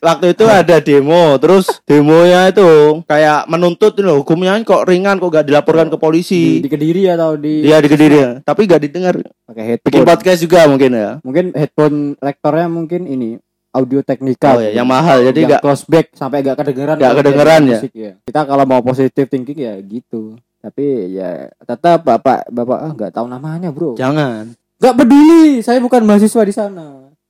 Waktu 0.00 0.26
itu 0.32 0.44
ada 0.60 0.76
demo, 0.80 1.36
terus 1.36 1.84
demonya 1.84 2.48
itu 2.48 3.00
kayak 3.04 3.44
menuntut 3.44 3.92
ini 4.00 4.08
loh, 4.08 4.24
hukumnya 4.24 4.56
kok 4.64 4.88
ringan 4.88 5.20
kok 5.20 5.32
gak 5.32 5.44
dilaporkan 5.48 5.92
ke 5.92 5.96
di, 5.96 6.00
polisi. 6.00 6.44
di 6.64 6.68
Kediri 6.68 7.12
atau 7.12 7.36
di 7.36 7.60
Dia 7.60 7.76
di 7.84 7.88
Kediri, 7.92 8.40
tapi 8.40 8.64
gak 8.64 8.80
didengar. 8.80 9.20
pakai 9.20 9.84
Bikin 9.84 10.00
headphone. 10.00 10.08
podcast 10.08 10.40
juga 10.40 10.64
mungkin 10.64 10.90
ya. 10.96 11.10
Mungkin 11.20 11.44
headphone 11.52 11.96
rektornya 12.20 12.68
mungkin 12.72 13.04
ini 13.04 13.36
audio 13.70 14.00
teknika. 14.02 14.58
Oh 14.58 14.62
ya, 14.62 14.70
yang 14.74 14.86
mahal 14.86 15.22
jadi 15.22 15.38
yang 15.38 15.50
gak 15.58 15.62
close 15.62 15.84
back 15.86 16.06
sampai 16.14 16.42
gak 16.42 16.58
kedengeran. 16.58 16.98
Nggak 16.98 17.14
kedengeran 17.22 17.60
ya? 17.66 17.78
musik 17.80 17.92
Kita 18.26 18.40
kalau 18.46 18.64
mau 18.66 18.80
positive 18.82 19.28
thinking 19.30 19.58
ya 19.62 19.74
gitu. 19.80 20.34
Tapi 20.60 21.16
ya 21.16 21.48
tetap 21.64 22.04
bapak 22.04 22.50
bapak 22.52 22.78
ah 22.78 22.92
nggak 22.92 23.12
tahu 23.16 23.26
namanya 23.30 23.72
bro. 23.72 23.96
jangan. 23.96 24.52
Nggak 24.80 24.94
peduli, 24.96 25.60
saya 25.60 25.76
bukan 25.80 26.04
mahasiswa 26.04 26.42
di 26.44 26.54
sana. 26.56 26.86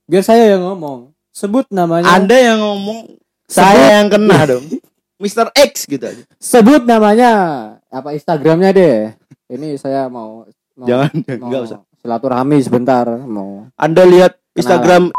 Biar 0.07 0.23
saya 0.23 0.55
yang 0.55 0.63
ngomong. 0.67 1.11
Sebut 1.31 1.67
namanya. 1.71 2.11
Anda 2.11 2.35
yang 2.35 2.59
ngomong, 2.59 3.15
Saya- 3.47 3.75
saya 3.75 4.03
yang 4.03 4.07
kena 4.11 4.39
dong. 4.47 4.65
Mr. 5.21 5.53
X 5.53 5.85
gitu 5.85 6.01
aja. 6.01 6.23
Sebut 6.41 6.83
namanya. 6.83 7.31
Apa 7.87 8.11
Instagramnya 8.11 8.73
deh. 8.73 9.13
Ini 9.47 9.75
saya 9.77 10.07
mau. 10.07 10.43
mau 10.75 10.87
Jangan, 10.87 11.11
mau 11.39 11.47
enggak 11.51 11.61
usah. 11.71 11.79
Silaturahmi 12.01 12.57
sebentar 12.59 13.05
mau. 13.21 13.67
Anda 13.77 14.03
lihat 14.03 14.39
Instagram 14.57 15.13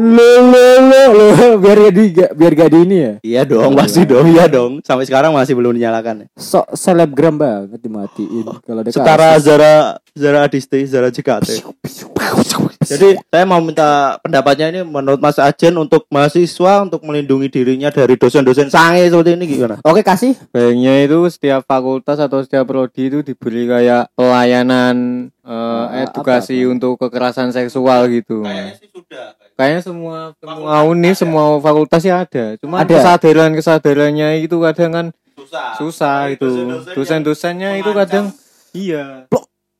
biar 1.62 1.76
gak 1.80 1.92
di 1.92 2.04
biar 2.14 2.52
gak 2.56 2.70
di 2.72 2.78
ini 2.82 2.96
ya. 2.96 3.12
Iya 3.20 3.42
dong, 3.44 3.76
pasti 3.76 4.08
dong, 4.08 4.26
iya 4.32 4.48
dong. 4.48 4.80
Sampai 4.80 5.04
sekarang 5.04 5.36
masih 5.36 5.52
belum 5.52 5.76
dinyalakan. 5.76 6.24
ya. 6.24 6.26
Sok 6.34 6.72
selebgram 6.72 7.36
banget 7.36 7.80
dimatiin 7.80 8.46
kalau 8.64 8.80
ada 8.80 8.90
Setara 8.90 9.36
kasus. 9.36 9.44
Zara 9.44 9.74
Zara 10.16 10.38
Adisti, 10.44 10.80
Zara 10.88 11.08
JKT. 11.08 11.62
Jadi 12.80 13.20
saya 13.20 13.44
mau 13.44 13.60
minta 13.60 14.16
pendapatnya 14.18 14.72
ini 14.72 14.80
menurut 14.82 15.20
Mas 15.20 15.36
Ajen 15.36 15.76
untuk 15.76 16.08
mahasiswa 16.08 16.82
untuk 16.82 17.04
melindungi 17.04 17.52
dirinya 17.52 17.92
dari 17.92 18.16
dosen-dosen 18.16 18.72
sange 18.72 19.06
seperti 19.06 19.36
ini 19.36 19.44
gimana? 19.46 19.76
Oke 19.84 20.00
kasih. 20.00 20.34
Baiknya 20.50 21.04
itu 21.04 21.20
setiap 21.28 21.62
fakultas 21.64 22.18
atau 22.18 22.40
setiap 22.40 22.64
prodi 22.66 23.12
itu 23.12 23.20
diberi 23.20 23.68
kayak 23.68 24.10
pelayanan 24.16 24.96
eh, 25.44 25.48
Ah, 25.50 26.06
edukasi 26.06 26.56
apa-apa. 26.56 26.72
untuk 26.72 26.92
kekerasan 26.98 27.50
seksual 27.50 28.08
gitu. 28.08 28.42
sih 28.74 28.88
sudah. 28.90 29.36
Kayaknya 29.60 29.82
semua 29.84 30.16
semua 30.40 30.74
uni, 30.88 31.10
semua 31.12 31.44
fakultas 31.60 32.00
ya 32.00 32.24
ada. 32.24 32.56
Cuma 32.56 32.80
Ada. 32.80 32.96
kesadaran 32.96 33.52
kesadarannya 33.52 34.40
itu 34.40 34.56
kadang 34.56 34.90
kan 34.96 35.06
Susah. 35.36 35.76
susah 35.76 36.18
itu. 36.32 36.48
Dosen-dosen 36.48 36.96
Dosen-dosennya 36.96 37.70
itu 37.76 37.90
kadang 37.92 38.32
iya 38.72 39.28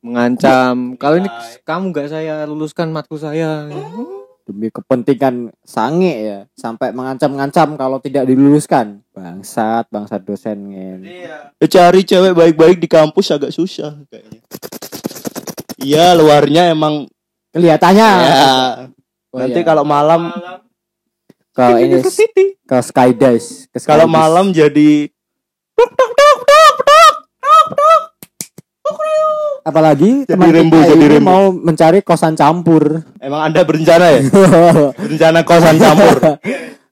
mengancam. 0.04 1.00
Kalau 1.00 1.16
ini 1.16 1.32
kamu 1.64 1.96
nggak 1.96 2.08
saya 2.12 2.44
luluskan 2.44 2.92
matku 2.92 3.16
saya. 3.16 3.72
Demi 4.44 4.68
kepentingan 4.68 5.56
sange 5.64 6.12
ya 6.28 6.38
sampai 6.60 6.92
mengancam-ngancam 6.92 7.80
kalau 7.80 8.04
tidak 8.04 8.28
diluluskan. 8.28 9.00
Bangsat, 9.16 9.88
bangsat 9.88 10.20
dosen 10.28 10.76
ngen. 10.76 11.00
Iya. 11.08 11.56
Cari 11.56 12.04
cewek 12.04 12.36
baik-baik 12.36 12.76
di 12.76 12.88
kampus 12.90 13.32
agak 13.32 13.48
susah 13.48 13.96
kayaknya. 14.12 14.44
Iya, 15.80 16.12
luarnya 16.12 16.68
emang 16.68 17.08
Kelihatannya 17.50 18.08
ya. 18.30 18.42
Oh, 19.30 19.38
Nanti 19.38 19.62
iya. 19.62 19.66
kalau 19.66 19.86
malam 19.86 20.34
ke 21.54 21.66
ini 21.82 22.02
ke 22.66 22.76
skydive, 22.82 23.46
ke 23.70 23.78
kalau 23.86 24.10
malam 24.10 24.50
jadi 24.50 25.06
apalagi 29.62 30.24
Jadi 30.24 30.30
teman 30.34 30.50
Rembo, 30.50 30.78
kita 30.80 30.88
jadi 30.96 31.04
ini 31.04 31.14
Rembo. 31.20 31.28
mau 31.30 31.42
mencari 31.52 32.00
kosan 32.02 32.34
campur. 32.34 33.04
emang 33.20 33.40
Anda 33.50 33.62
berencana 33.62 34.06
ya? 34.18 34.20
berencana 35.04 35.40
kosan 35.46 35.76
campur. 35.78 36.16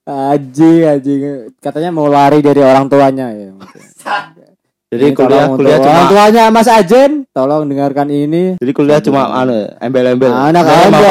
Aji, 0.08 0.72
aji. 0.86 1.14
Katanya 1.60 1.90
mau 1.92 2.08
lari 2.08 2.40
dari 2.40 2.60
orang 2.62 2.86
tuanya 2.88 3.28
ya. 3.34 3.50
Jadi 4.88 5.12
Ini 5.12 5.16
kuliah 5.20 5.44
tolong 5.44 5.58
kuliah 5.60 5.78
cuma 5.84 5.92
orang 5.92 6.08
tuanya 6.08 6.44
Mas 6.48 6.64
Ajen, 6.64 7.10
tolong 7.36 7.68
dengarkan 7.68 8.08
ini. 8.08 8.56
jadi 8.56 8.72
kuliah 8.72 9.00
cuma 9.04 9.28
anu 9.36 9.68
embel-embel. 9.84 10.32
Anak 10.32 10.64
Saya 10.64 10.88
mau 10.88 11.04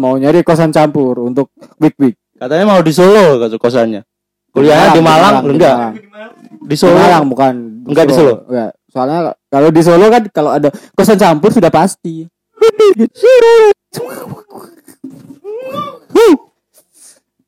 mau 0.00 0.14
nyari 0.16 0.40
kosan 0.40 0.72
campur 0.72 1.20
untuk 1.20 1.52
week 1.76 1.92
week. 2.00 2.16
Katanya 2.40 2.64
mau 2.64 2.80
di 2.80 2.88
Solo 2.88 3.36
kosannya. 3.60 4.00
Kuliahnya 4.48 4.96
di 4.96 5.02
Malang, 5.04 5.44
enggak. 5.44 5.76
Di 5.92 6.72
Di 6.72 6.76
Solo. 6.80 6.96
Malang 6.96 7.28
bukan. 7.28 7.54
Enggak 7.84 8.08
di 8.08 8.14
Solo? 8.16 8.48
Enggak. 8.48 8.72
Soalnya 8.88 9.36
kalau 9.52 9.68
di 9.68 9.82
Solo 9.84 10.06
kan 10.08 10.22
kalau 10.32 10.50
ada 10.56 10.72
kosan 10.96 11.20
campur 11.20 11.52
sudah 11.52 11.68
pasti. 11.68 12.24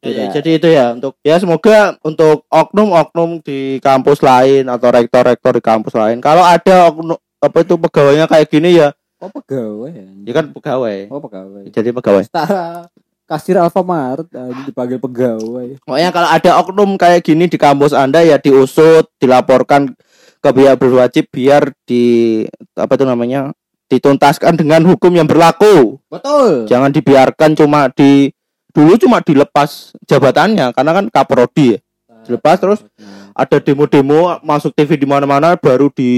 Jadi, 0.00 0.16
Tidak. 0.16 0.33
jadi 0.33 0.50
itu 0.57 0.69
ya 0.71 0.87
untuk 0.92 1.12
ya 1.21 1.37
semoga 1.37 1.92
untuk 2.00 2.49
oknum-oknum 2.49 3.45
di 3.45 3.76
kampus 3.78 4.21
lain 4.21 4.64
atau 4.64 4.88
rektor-rektor 4.88 5.52
di 5.52 5.62
kampus 5.62 5.92
lain 5.92 6.19
kalau 6.19 6.40
ada 6.40 6.88
oknum 6.88 7.21
apa 7.37 7.57
itu 7.61 7.76
pegawainya 7.76 8.25
kayak 8.25 8.49
gini 8.49 8.76
ya 8.76 8.97
Oh 9.21 9.28
pegawai. 9.28 9.92
ya 10.25 10.33
kan 10.33 10.49
pegawai 10.49 10.99
Oh 11.12 11.21
pegawai. 11.21 11.69
jadi 11.69 11.92
pegawai 11.92 12.25
Setara 12.25 12.88
kasir 13.28 13.54
Alfamart 13.54 14.25
aja 14.26 14.62
dipanggil 14.64 14.97
pegawai. 14.97 15.76
pokoknya 15.78 16.11
kalau 16.11 16.28
ada 16.33 16.50
oknum 16.59 16.90
kayak 16.97 17.21
gini 17.21 17.45
di 17.45 17.61
kampus 17.61 17.92
anda 17.92 18.25
ya 18.25 18.40
diusut 18.40 19.04
dilaporkan 19.21 19.92
ke 20.40 20.49
pihak 20.49 20.80
berwajib 20.80 21.28
biar 21.28 21.76
di 21.85 22.40
apa 22.73 22.88
itu 22.90 23.04
namanya 23.04 23.52
dituntaskan 23.87 24.57
dengan 24.57 24.80
hukum 24.83 25.12
yang 25.12 25.28
berlaku 25.28 26.00
Betul. 26.09 26.64
jangan 26.64 26.88
dibiarkan 26.88 27.52
cuma 27.52 27.92
di 27.92 28.33
dulu 28.71 28.95
cuma 28.97 29.19
dilepas 29.19 29.91
jabatannya 30.05 30.71
karena 30.71 30.93
kan 30.93 31.07
kaprodi 31.09 31.75
ya 31.75 31.79
dilepas 32.21 32.57
terus 32.57 32.81
ada 33.33 33.57
demo-demo 33.57 34.37
masuk 34.41 34.71
TV 34.71 34.95
di 34.95 35.07
mana-mana 35.09 35.57
baru 35.57 35.89
di 35.89 36.12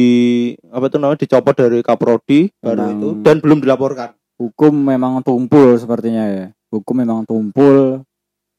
apa 0.68 0.86
itu 0.86 0.96
namanya 0.96 1.20
dicopot 1.20 1.54
dari 1.54 1.78
kaprodi 1.80 2.50
baru 2.58 2.82
Memang. 2.82 2.92
itu 2.92 3.08
dan 3.20 3.36
belum 3.38 3.58
dilaporkan 3.58 4.10
Hukum 4.32 4.74
memang 4.74 5.22
tumpul 5.22 5.78
sepertinya 5.78 6.26
ya. 6.26 6.46
Hukum 6.66 6.98
memang 6.98 7.22
tumpul. 7.22 8.02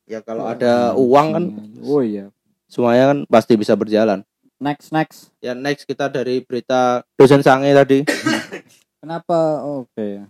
ya 0.07 0.19
kalau 0.19 0.47
ada 0.47 0.95
uang 0.95 1.27
kan 1.29 1.43
Oh 1.83 1.99
iya. 1.99 2.31
semuanya 2.65 3.11
kan 3.11 3.17
pasti 3.27 3.55
bisa 3.55 3.75
berjalan 3.75 4.23
Next 4.57 4.89
next. 4.89 5.35
ya 5.37 5.51
next 5.51 5.83
kita 5.83 6.07
dari 6.07 6.39
berita 6.39 7.03
dosen 7.13 7.43
sange 7.43 7.75
tadi 7.75 8.07
Kenapa? 9.03 9.59
Oke. 9.59 10.23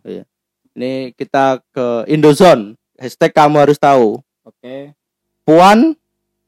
ini 0.73 1.13
kita 1.13 1.61
ke 1.69 2.09
Indozone 2.09 2.73
hashtag 3.03 3.31
kamu 3.31 3.59
harus 3.59 3.75
tahu 3.75 4.23
Oke. 4.43 4.95
Puan 5.43 5.99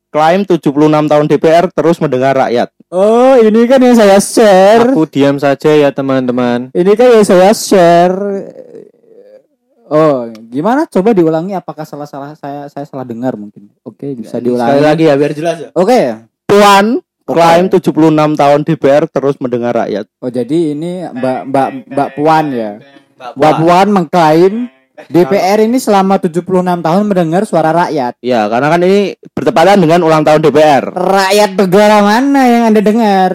klaim 0.07 0.47
76 0.47 0.71
tahun 0.87 1.25
DPR 1.27 1.67
terus 1.69 1.99
mendengar 1.99 2.31
rakyat 2.33 2.71
Oh, 2.87 3.35
ini 3.35 3.65
kan 3.65 3.81
yang 3.81 3.97
saya 3.97 4.21
share. 4.21 4.93
Aku 4.93 5.03
diam 5.03 5.35
saja 5.35 5.67
ya 5.67 5.89
teman-teman. 5.89 6.69
Ini 6.71 6.91
kan 6.93 7.11
yang 7.11 7.25
saya 7.25 7.49
share. 7.51 8.15
Oh, 9.85 10.25
gimana? 10.47 10.87
Coba 10.87 11.11
diulangi 11.11 11.53
apakah 11.53 11.83
salah-salah 11.83 12.33
saya 12.33 12.65
saya 12.65 12.85
salah 12.85 13.03
dengar 13.03 13.35
mungkin. 13.35 13.69
Oke, 13.81 14.13
bisa 14.13 14.37
sekali 14.37 14.49
diulangi. 14.49 14.79
lagi 14.79 15.03
ya 15.05 15.13
biar 15.13 15.33
jelas 15.33 15.57
ya 15.59 15.69
Oke. 15.73 16.25
Puan 16.45 16.85
Oke. 17.01 17.35
klaim 17.35 17.65
76 17.67 17.89
tahun 18.33 18.59
DPR 18.63 19.03
terus 19.05 19.35
mendengar 19.37 19.73
rakyat 19.75 20.05
Oh, 20.17 20.29
jadi 20.29 20.57
ini 20.71 21.05
Mbak 21.05 21.39
Mbak 21.49 21.67
Mbak 21.89 22.09
Puan 22.15 22.45
ya. 22.49 22.71
Mbak 23.33 23.53
Puan 23.59 23.87
mengklaim 23.91 24.53
DPR 24.95 25.59
ini 25.67 25.77
selama 25.77 26.15
76 26.17 26.45
tahun 26.63 27.03
mendengar 27.03 27.43
suara 27.43 27.75
rakyat. 27.75 28.15
Ya, 28.23 28.47
karena 28.47 28.67
kan 28.71 28.81
ini 28.81 29.19
bertepatan 29.35 29.77
dengan 29.83 29.99
ulang 30.07 30.23
tahun 30.23 30.39
DPR. 30.39 30.95
Rakyat 30.95 31.51
negara 31.59 31.99
mana 31.99 32.41
yang 32.47 32.63
Anda 32.71 32.81
dengar? 32.81 33.31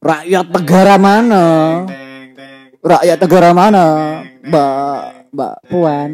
Rakyat 0.00 0.46
negara 0.48 0.94
mana? 0.96 1.44
Rakyat 2.80 3.18
negara 3.20 3.50
mana? 3.52 3.84
Mbak 4.40 5.00
Mbak 5.36 5.54
Puan. 5.68 6.10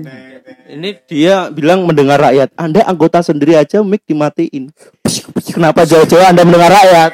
Ini 0.67 0.91
dia 1.07 1.47
bilang 1.55 1.87
mendengar 1.87 2.19
rakyat. 2.19 2.51
Anda 2.59 2.83
anggota 2.83 3.23
sendiri 3.23 3.55
aja 3.55 3.87
mic 3.87 4.03
dimatiin. 4.03 4.75
Kenapa 5.55 5.87
jauh-jauh 5.87 6.27
Anda 6.27 6.43
mendengar 6.43 6.75
rakyat? 6.75 7.13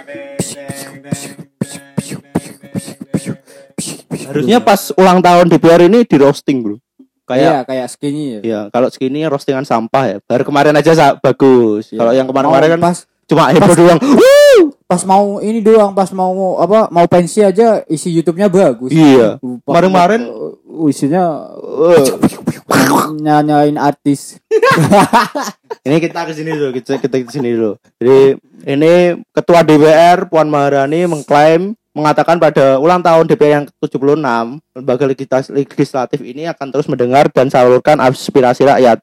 Harusnya 4.32 4.64
pas 4.64 4.88
ulang 4.96 5.20
tahun 5.20 5.52
DPR 5.52 5.84
ini 5.92 6.08
di 6.08 6.16
roasting, 6.16 6.64
Bro. 6.64 6.80
Iya, 7.24 7.30
Kayak 7.30 7.60
kayak 7.64 7.86
skinny 7.88 8.24
ya. 8.28 8.40
ya, 8.42 8.60
kalau 8.68 8.88
segini 8.88 9.22
roastingan 9.22 9.62
sampah 9.62 10.04
ya. 10.04 10.16
Baru 10.22 10.42
kemarin 10.42 10.74
aja 10.74 10.90
sa- 10.92 11.16
bagus. 11.16 11.88
Iya. 11.88 11.98
Kalau 11.98 12.12
yang 12.12 12.26
kemarin-kemarin 12.26 12.68
Mau 12.68 12.74
kan 12.74 12.82
pas 12.84 12.98
cuma 13.24 13.42
heboh 13.48 13.74
doang. 13.74 14.00
Wuh! 14.02 14.62
pas 14.84 15.00
mau 15.02 15.40
ini 15.40 15.58
doang, 15.58 15.90
pas 15.90 16.10
mau 16.10 16.32
apa 16.58 16.84
mau 16.88 17.06
pensi 17.06 17.40
aja 17.40 17.80
isi 17.86 18.12
YouTube-nya 18.12 18.46
bagus. 18.46 18.90
Iya. 18.90 19.40
Kemarin-kemarin- 19.40 20.28
uh, 20.28 20.86
isinya 20.86 21.48
Uh. 21.56 21.96
nyanyain 23.14 23.76
artis. 23.76 24.36
Ini 25.82 25.96
kita 25.98 26.22
ke 26.22 26.32
sini 26.32 26.52
dulu, 26.52 26.70
kita 26.72 26.98
kita 26.98 27.16
ke 27.18 27.30
sini 27.30 27.50
dulu. 27.52 27.74
Jadi 27.96 28.38
ini 28.64 28.92
ketua 29.28 29.60
DPR 29.60 30.30
Puan 30.30 30.46
Maharani 30.46 31.04
mengklaim 31.04 31.74
mengatakan 31.92 32.36
pada 32.36 32.76
ulang 32.76 33.00
tahun 33.00 33.24
DPR 33.26 33.52
yang 33.54 33.66
ke-76, 33.68 34.16
lembaga 34.74 35.04
legislatif 35.50 36.20
ini 36.20 36.48
akan 36.48 36.66
terus 36.68 36.88
mendengar 36.88 37.28
dan 37.28 37.48
salurkan 37.48 38.00
aspirasi 38.00 38.64
rakyat. 38.64 38.98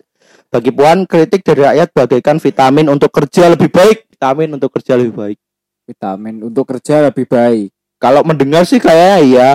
Bagi 0.50 0.74
Puan, 0.74 1.06
kritik 1.06 1.46
dari 1.46 1.62
rakyat 1.62 1.94
bagaikan 1.94 2.42
vitamin 2.42 2.90
untuk 2.90 3.14
kerja 3.14 3.54
lebih 3.54 3.70
baik. 3.70 4.10
Vitamin 4.10 4.58
untuk 4.58 4.74
kerja 4.74 4.98
lebih 4.98 5.14
baik. 5.14 5.38
Vitamin 5.86 6.36
untuk 6.42 6.66
kerja 6.66 7.06
lebih 7.06 7.26
baik. 7.26 7.70
Kalau 7.98 8.26
mendengar 8.26 8.66
sih 8.66 8.82
kayaknya 8.82 9.18
iya. 9.22 9.50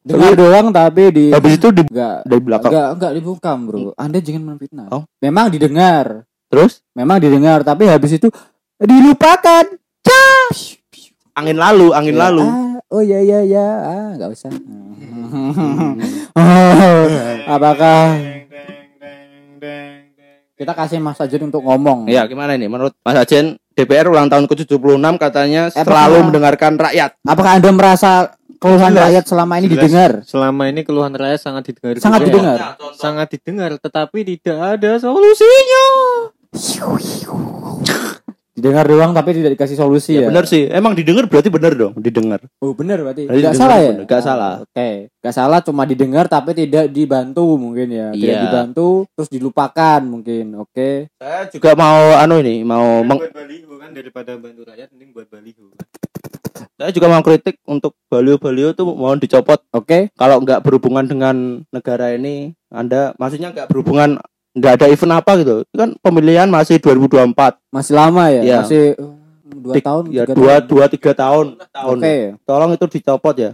Dengar 0.00 0.32
doang 0.32 0.72
tapi 0.72 1.12
di 1.12 1.24
Habis 1.28 1.60
itu 1.60 1.68
di 1.68 1.84
enggak 1.84 2.24
dari 2.24 2.40
belakang. 2.40 2.70
enggak 2.72 2.88
enggak 2.96 3.12
dibungkam, 3.12 3.58
Bro. 3.68 3.78
Anda 3.92 4.18
jangan 4.24 4.42
menfitnah. 4.48 4.88
Oh. 4.88 5.04
Memang 5.20 5.52
didengar. 5.52 6.24
Terus 6.48 6.80
Memang 6.96 7.20
didengar 7.20 7.60
tapi 7.60 7.84
habis 7.84 8.16
itu 8.16 8.32
dilupakan. 8.78 9.68
Cas. 10.00 10.80
angin 11.36 11.60
lalu, 11.60 11.92
angin 11.92 12.16
Ya, 12.16 12.22
lalu. 12.24 12.42
ah, 12.42 12.67
oh 12.88 13.02
ya 13.02 13.20
ya 13.20 13.40
ya, 13.42 13.66
ah 13.84 14.08
enggak 14.12 14.30
usah. 14.30 14.48
Apakah 17.48 18.16
kita 20.54 20.72
kasih 20.72 20.98
Mas 20.98 21.18
Ajun 21.18 21.46
untuk 21.46 21.62
ngomong? 21.62 22.06
Ya, 22.06 22.24
gimana 22.24 22.52
ini 22.52 22.66
menurut 22.66 22.96
Mas 23.00 23.14
Ajen 23.16 23.56
DPR 23.72 24.08
ulang 24.08 24.26
tahun 24.26 24.44
ke-76 24.44 24.74
katanya 25.16 25.62
Eh, 25.68 25.74
selalu 25.78 26.16
apa? 26.16 26.26
mendengarkan 26.26 26.72
rakyat. 26.76 27.10
Apakah 27.22 27.52
Anda 27.54 27.70
merasa 27.70 28.10
keluhan 28.58 28.90
Jelas. 28.90 29.04
rakyat 29.04 29.24
selama 29.24 29.54
ini 29.54 29.66
Jelas. 29.68 29.76
didengar? 29.78 30.10
Selama 30.24 30.62
ini 30.66 30.80
keluhan 30.82 31.12
rakyat 31.12 31.40
sangat 31.40 31.62
didengar. 31.64 31.94
Sangat 31.98 32.20
juga 32.20 32.26
ya. 32.26 32.34
didengar. 32.34 32.58
Sangat 32.92 33.26
didengar, 33.30 33.70
tetapi 33.78 34.18
tidak 34.26 34.58
ada 34.74 34.90
solusinya. 34.98 35.84
Didengar 38.58 38.82
doang 38.84 39.14
tapi 39.14 39.30
tidak 39.32 39.54
dikasih 39.54 39.78
solusi 39.78 40.12
Ya, 40.12 40.26
ya. 40.26 40.28
benar 40.28 40.42
sih. 40.44 40.66
Emang 40.66 40.90
didengar 40.90 41.30
berarti 41.30 41.46
benar 41.46 41.72
dong, 41.72 41.94
didengar. 41.94 42.42
Oh 42.58 42.74
benar 42.74 42.98
berarti. 42.98 43.24
Berarti 43.24 43.38
Enggak 43.38 43.54
didengar 43.54 43.62
salah 43.62 43.78
ya? 43.78 43.86
bener, 43.88 44.02
nggak 44.02 44.22
salah. 44.24 44.54
Oke, 44.60 44.88
nggak 45.14 45.34
salah 45.36 45.58
cuma 45.62 45.82
didengar 45.84 46.24
tapi 46.26 46.50
tidak 46.52 46.90
dibantu 46.90 47.54
mungkin 47.54 47.86
ya. 47.88 48.08
Tidak 48.10 48.18
Iya. 48.18 48.42
dibantu 48.44 48.88
terus 49.08 49.30
dilupakan 49.30 50.00
mungkin. 50.02 50.44
Oke. 50.58 51.06
Saya 51.14 51.46
juga 51.46 51.70
mau 51.72 52.18
anu 52.18 52.34
ini, 52.36 52.60
mau 52.62 53.00
meng- 53.00 53.22
buat 53.22 53.30
baliho 53.32 53.78
kan 53.78 53.90
daripada 53.94 54.34
bantu 54.34 54.66
rakyat 54.66 54.88
mending 54.90 55.10
buat 55.12 55.28
baliho. 55.28 55.70
saya 56.74 56.90
juga 56.90 57.06
mau 57.06 57.18
kritik 57.20 57.58
untuk 57.64 57.94
baliho-baliho 58.06 58.70
tuh 58.72 58.86
mohon 58.88 59.18
dicopot 59.18 59.62
Oke. 59.72 60.10
kalau 60.12 60.38
nggak 60.38 60.58
berhubungan 60.60 61.04
dengan 61.04 61.36
negara 61.68 62.10
ini. 62.12 62.54
Anda 62.68 63.14
maksudnya 63.14 63.50
nggak 63.50 63.66
berhubungan 63.68 64.18
nggak 64.58 64.72
ada 64.78 64.86
event 64.86 65.14
apa 65.14 65.30
gitu. 65.38 65.56
Kan 65.70 65.94
pemilihan 65.98 66.46
masih 66.46 66.76
2024. 66.76 67.58
Masih 67.70 67.92
lama 67.94 68.24
ya? 68.28 68.42
Iya. 68.42 68.58
Masih 68.62 68.82
uh, 68.94 69.14
dua 69.48 69.74
Tik- 69.74 69.86
tahun, 69.86 70.04
ya 70.08 70.22
dua 70.24 70.34
tahun. 70.34 70.62
dua 70.66 70.84
tiga 70.86 71.12
tahun 71.12 71.46
tahun 71.72 71.96
Oke. 71.96 72.16
tolong 72.44 72.70
itu 72.70 72.86
dicopot 72.86 73.32
ya 73.34 73.50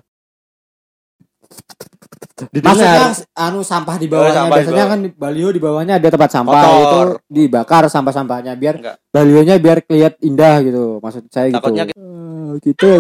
Maksudnya 2.35 3.15
anu 3.33 3.63
sampah 3.63 3.95
di 3.95 4.11
bawahnya 4.11 4.35
sampah 4.35 4.51
di 4.51 4.59
biasanya 4.59 4.75
bawah. 4.77 4.91
kan 4.91 4.99
di 4.99 5.11
baliho 5.15 5.51
di 5.51 5.63
bawahnya 5.63 5.95
ada 5.97 6.09
tempat 6.11 6.31
sampah 6.33 6.51
Kotor. 6.53 6.75
itu 6.75 6.99
dibakar 7.31 7.83
sampah-sampahnya 7.87 8.53
biar 8.55 8.75
Enggak. 8.77 8.97
balionya 9.09 9.55
biar 9.57 9.79
kelihatan 9.81 10.19
indah 10.21 10.57
gitu. 10.61 10.85
Maksud 10.99 11.23
saya 11.31 11.47
gitu. 11.49 11.63
Takutnya 11.63 11.85
Eh, 11.87 12.53
gitu. 12.61 12.91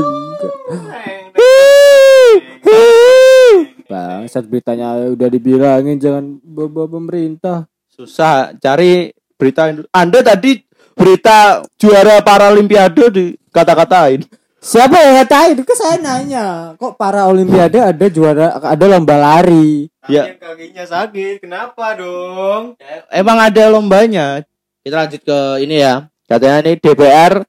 Bang, 3.84 4.24
saat 4.26 4.46
beritanya 4.46 5.10
udah 5.10 5.28
dibilangin 5.28 5.98
jangan 5.98 6.24
bawa 6.40 6.86
pemerintah. 6.88 7.66
Susah 7.94 8.50
cari 8.58 9.14
berita 9.38 9.70
Anda 9.94 10.20
tadi 10.20 10.58
berita 10.98 11.62
juara 11.78 12.18
paralimpiade 12.20 13.04
di 13.10 13.24
kata-katain 13.50 14.26
Siapa 14.64 14.96
yang 14.96 15.20
ngatain? 15.20 15.60
Itu 15.60 15.76
saya 15.76 16.00
nanya. 16.00 16.72
Kok 16.80 16.96
para 16.96 17.28
olimpiade 17.28 17.76
ada 17.84 18.06
juara 18.08 18.56
ada 18.56 18.84
lomba 18.88 19.20
lari? 19.20 19.92
Ya. 20.08 20.32
Yang 20.32 20.40
kakinya 20.40 20.84
sakit, 20.88 21.44
kenapa 21.44 21.92
dong? 22.00 22.72
emang 23.12 23.44
ada 23.44 23.68
lombanya 23.68 24.40
kita 24.80 25.04
lanjut 25.04 25.20
ke 25.24 25.38
ini 25.64 25.80
ya 25.80 26.08
katanya 26.28 26.58
ini 26.60 26.72
DPR 26.76 27.40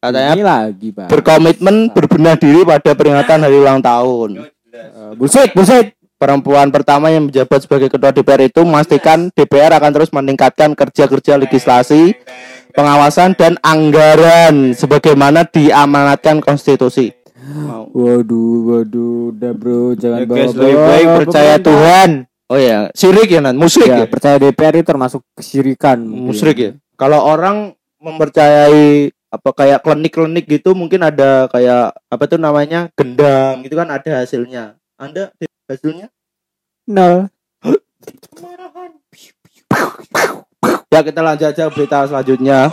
katanya 0.00 0.32
Ini 0.32 0.44
lagi, 0.44 0.88
Bang. 0.88 1.08
berkomitmen 1.12 1.92
berbenah 1.92 2.36
diri 2.40 2.64
pada 2.64 2.96
peringatan 2.96 3.44
hari 3.44 3.56
ulang 3.56 3.80
tahun 3.80 4.48
Eh, 4.68 5.12
bullshit, 5.18 5.50
bullshit. 5.58 5.97
Perempuan 6.18 6.68
pertama 6.68 7.08
yang 7.08 7.30
menjabat 7.30 7.64
sebagai 7.64 7.88
ketua 7.88 8.10
DPR 8.10 8.44
itu 8.44 8.60
memastikan 8.66 9.30
DPR 9.32 9.72
akan 9.72 9.90
terus 9.94 10.10
meningkatkan 10.10 10.74
kerja-kerja 10.74 11.38
legislasi, 11.38 12.18
pengawasan 12.74 13.38
dan 13.38 13.54
anggaran 13.62 14.74
sebagaimana 14.74 15.46
diamanatkan 15.46 16.42
konstitusi. 16.42 17.14
Mau. 17.48 17.88
Waduh, 17.94 18.84
waduh, 18.84 19.32
udah 19.32 19.52
bro, 19.56 19.96
jangan 19.96 20.20
Ya, 20.20 20.26
guys, 20.26 20.52
bawa-bawa 20.52 20.60
lebih 20.60 20.76
baik 20.76 21.06
percaya 21.24 21.54
pemerintah. 21.56 21.64
Tuhan. 21.64 22.10
Oh 22.48 22.56
ya, 22.56 22.78
sirik 22.92 23.28
ya 23.28 23.40
Nan, 23.40 23.56
musrik 23.56 23.88
Ya, 23.88 24.04
ya. 24.04 24.06
percaya 24.08 24.36
DPR 24.36 24.74
itu 24.76 24.84
termasuk 24.84 25.20
kesyirikan. 25.32 26.00
mungkin. 26.00 26.32
Musrik 26.32 26.56
ya. 26.56 26.70
Kalau 26.96 27.20
orang 27.24 27.72
mempercayai 28.00 29.08
apa 29.28 29.50
kayak 29.52 29.84
klinik-klinik 29.84 30.48
gitu 30.48 30.72
mungkin 30.72 31.04
ada 31.04 31.44
kayak 31.52 31.92
apa 32.08 32.24
tuh 32.24 32.40
namanya 32.40 32.88
gendang 32.96 33.60
gitu 33.60 33.76
kan 33.76 33.88
ada 33.92 34.24
hasilnya. 34.24 34.80
Anda 34.96 35.28
hasilnya? 35.68 36.08
Nol. 36.88 37.28
Ya 40.88 41.04
kita 41.04 41.20
lanjut 41.20 41.52
aja 41.52 41.68
berita 41.68 42.08
selanjutnya. 42.08 42.72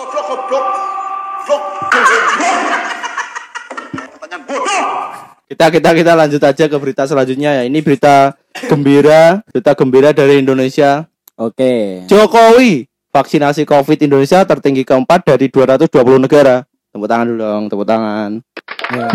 Kita 5.46 5.68
kita 5.68 5.90
kita 5.92 6.12
lanjut 6.16 6.42
aja 6.42 6.64
ke 6.72 6.78
berita 6.80 7.04
selanjutnya 7.04 7.60
ya. 7.60 7.64
Ini 7.68 7.80
berita 7.84 8.40
gembira, 8.72 9.44
berita 9.52 9.76
gembira 9.76 10.10
dari 10.16 10.40
Indonesia. 10.40 11.04
Oke. 11.36 12.08
Jokowi 12.08 12.88
vaksinasi 13.12 13.68
COVID 13.68 14.00
Indonesia 14.08 14.48
tertinggi 14.48 14.88
keempat 14.88 15.28
dari 15.28 15.52
220 15.52 16.24
negara. 16.24 16.64
Tepuk 16.96 17.12
tangan 17.12 17.28
dulu 17.28 17.44
dong, 17.44 17.64
tepuk 17.68 17.84
tangan. 17.84 18.40
Ya. 18.96 19.08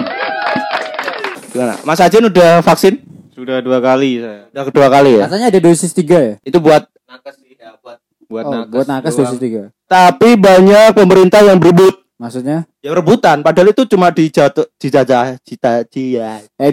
Gimana? 1.57 1.75
Mas 1.89 2.05
Ajen 2.05 2.29
udah 2.29 2.61
vaksin? 2.61 3.10
Sudah 3.41 3.59
dua 3.59 3.81
kali 3.81 4.21
saya. 4.21 4.53
Udah 4.53 4.65
kedua 4.69 4.87
kali 4.87 5.11
ya? 5.17 5.25
Katanya 5.25 5.47
ada 5.49 5.61
dosis 5.63 5.91
3 5.91 6.05
ya? 6.21 6.35
Itu 6.43 6.61
buat 6.61 6.85
Nakes 7.09 7.35
sih 7.41 7.57
ya 7.57 7.73
buat 7.75 7.97
buat 8.29 8.45
oh, 8.45 8.53
nakes. 8.55 8.71
buat 8.71 8.87
nakes 8.87 9.11
doang. 9.11 9.21
dosis 9.25 9.41
3. 9.41 9.65
tapi 9.89 10.29
banyak 10.37 10.89
pemerintah 10.93 11.41
yang 11.41 11.57
berebut. 11.57 11.97
Maksudnya? 12.15 12.69
Yang 12.79 12.95
rebutan 12.95 13.41
padahal 13.41 13.73
itu 13.73 13.83
cuma 13.87 14.13
dijatuh 14.13 14.69
dijajah 14.77 15.41
cita 15.41 15.81
cia 15.85 16.45
Eh, 16.55 16.73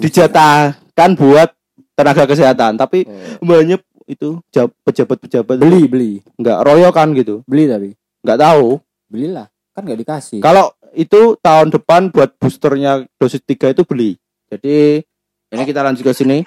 dijatahkan 0.00 1.10
buat 1.12 1.52
tenaga 1.92 2.24
kesehatan 2.24 2.74
tapi 2.74 3.04
Oh. 3.36 3.44
banyak 3.46 3.76
itu 4.06 4.40
jab- 4.48 4.72
pejabat-pejabat 4.82 5.60
Beli, 5.60 5.84
beli. 5.84 6.12
nggak 6.34 6.58
royokan 6.62 7.12
gitu 7.12 7.44
Beli 7.44 7.68
tapi. 7.68 7.90
nggak 8.24 8.38
tahu 8.40 8.80
Belilah. 9.06 9.46
Kan 9.70 9.84
nggak 9.84 10.00
dikasih. 10.02 10.40
kalau 10.40 10.72
itu 10.90 11.36
tahun 11.38 11.68
depan 11.70 12.08
buat 12.08 12.32
boosternya 12.34 13.04
dosis 13.14 13.40
3 13.40 13.68
itu 13.68 13.84
beli 13.84 14.16
jadi 14.48 15.04
ini 15.48 15.62
kita 15.64 15.80
lanjut 15.80 16.02
ke 16.02 16.12
sini 16.12 16.38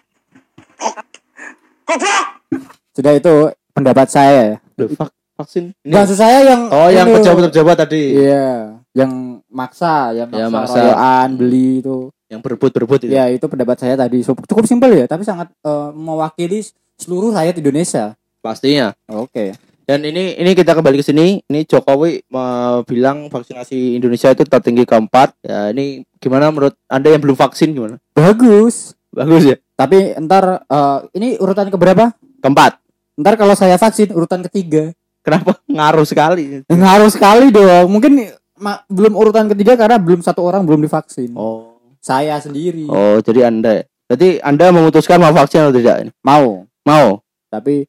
Sudah 2.92 3.14
itu 3.14 3.34
pendapat 3.72 4.08
saya 4.08 4.32
ya. 4.44 4.56
Loh, 4.76 4.90
vak- 4.92 5.16
vaksin 5.34 5.72
ini. 5.82 5.94
Maksud 5.96 6.18
saya 6.18 6.44
yang 6.44 6.62
oh 6.68 6.88
yang 6.88 7.08
pejabat-pejabat 7.08 7.76
tadi 7.80 8.20
Iya, 8.20 8.78
yang 8.92 9.12
maksa, 9.48 10.12
yang 10.12 10.28
Ya, 10.30 10.48
maksa, 10.48 10.56
maksa. 10.68 10.76
royoan, 10.78 11.30
beli 11.36 11.80
itu. 11.80 12.12
yang 12.28 12.40
berebut-berebut 12.40 13.00
itu 13.04 13.12
Ya, 13.12 13.28
itu 13.28 13.44
pendapat 13.44 13.76
saya 13.78 13.96
tadi. 13.96 14.24
Cukup 14.24 14.44
cukup 14.46 14.64
simpel 14.64 14.92
ya, 14.94 15.06
tapi 15.06 15.24
sangat 15.24 15.52
eh, 15.54 15.90
mewakili 15.92 16.64
seluruh 16.96 17.32
rakyat 17.32 17.58
Indonesia. 17.58 18.16
pastinya 18.40 18.92
Oke. 19.08 19.54
Dan 19.86 20.06
ini 20.06 20.38
ini 20.38 20.52
kita 20.54 20.78
kembali 20.78 21.02
ke 21.02 21.06
sini. 21.06 21.42
Ini 21.46 21.68
Jokowi 21.68 22.22
eh, 22.24 22.78
bilang 22.88 23.28
vaksinasi 23.28 23.98
Indonesia 23.98 24.32
itu 24.32 24.46
tertinggi 24.46 24.86
keempat. 24.86 25.36
Ya 25.44 25.70
ini 25.74 26.06
gimana 26.22 26.54
menurut 26.54 26.78
anda 26.88 27.12
yang 27.12 27.22
belum 27.22 27.38
vaksin 27.38 27.74
gimana? 27.74 27.98
Bagus. 28.16 28.94
bagus 29.12 29.44
ya? 29.44 29.58
Tapi 29.76 30.16
ntar 30.24 30.64
eh, 30.64 31.00
ini 31.18 31.36
urutan 31.42 31.68
keberapa? 31.68 32.14
keempat. 32.42 32.82
Ntar 33.20 33.38
kalau 33.38 33.54
saya 33.54 33.78
vaksin 33.78 34.10
urutan 34.16 34.42
ketiga. 34.50 34.94
kenapa? 35.22 35.62
Ngaruh 35.70 36.08
sekali. 36.08 36.66
Ngaruh 36.66 37.12
sekali 37.14 37.54
dong. 37.54 37.86
Mungkin 37.94 38.34
ma- 38.58 38.82
belum 38.90 39.14
urutan 39.14 39.46
ketiga 39.52 39.78
karena 39.78 40.02
belum 40.02 40.26
satu 40.26 40.42
orang 40.42 40.66
belum 40.66 40.82
divaksin. 40.82 41.34
oh. 41.38 41.78
Saya 42.02 42.42
sendiri. 42.42 42.90
Oh 42.90 43.22
jadi 43.22 43.46
anda 43.54 43.78
ya? 43.78 43.84
Jadi 44.10 44.42
anda 44.42 44.74
memutuskan 44.74 45.22
mau 45.22 45.30
vaksin 45.32 45.70
atau 45.70 45.76
tidak 45.78 46.08
ini? 46.08 46.12
Mau, 46.26 46.66
mau? 46.82 47.22
Tapi 47.48 47.86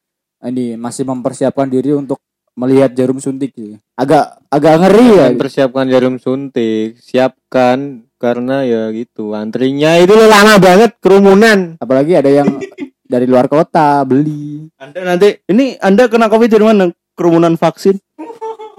ini 0.47 0.75
masih 0.75 1.07
mempersiapkan 1.07 1.67
diri 1.67 1.95
untuk 1.95 2.19
melihat 2.53 2.93
jarum 2.93 3.17
suntik 3.17 3.55
sih. 3.55 3.79
Agak 3.97 4.43
agak 4.51 4.73
ngeri 4.83 5.07
ya. 5.17 5.27
Persiapkan 5.33 5.85
jarum 5.89 6.21
suntik, 6.21 7.01
siapkan 7.01 8.05
karena 8.21 8.63
ya 8.63 8.87
gitu 8.95 9.35
antrinya 9.35 9.99
itu 9.99 10.13
lama 10.15 10.61
banget 10.61 10.95
kerumunan. 11.01 11.75
Apalagi 11.81 12.19
ada 12.19 12.29
yang 12.29 12.47
dari 13.13 13.25
luar 13.27 13.51
kota 13.51 14.01
beli. 14.07 14.69
anda 14.79 14.99
nanti 15.05 15.37
ini 15.51 15.77
anda 15.77 16.09
kena 16.09 16.31
covid 16.31 16.49
dari 16.49 16.65
mana 16.65 16.89
kerumunan 17.13 17.53
vaksin 17.59 17.99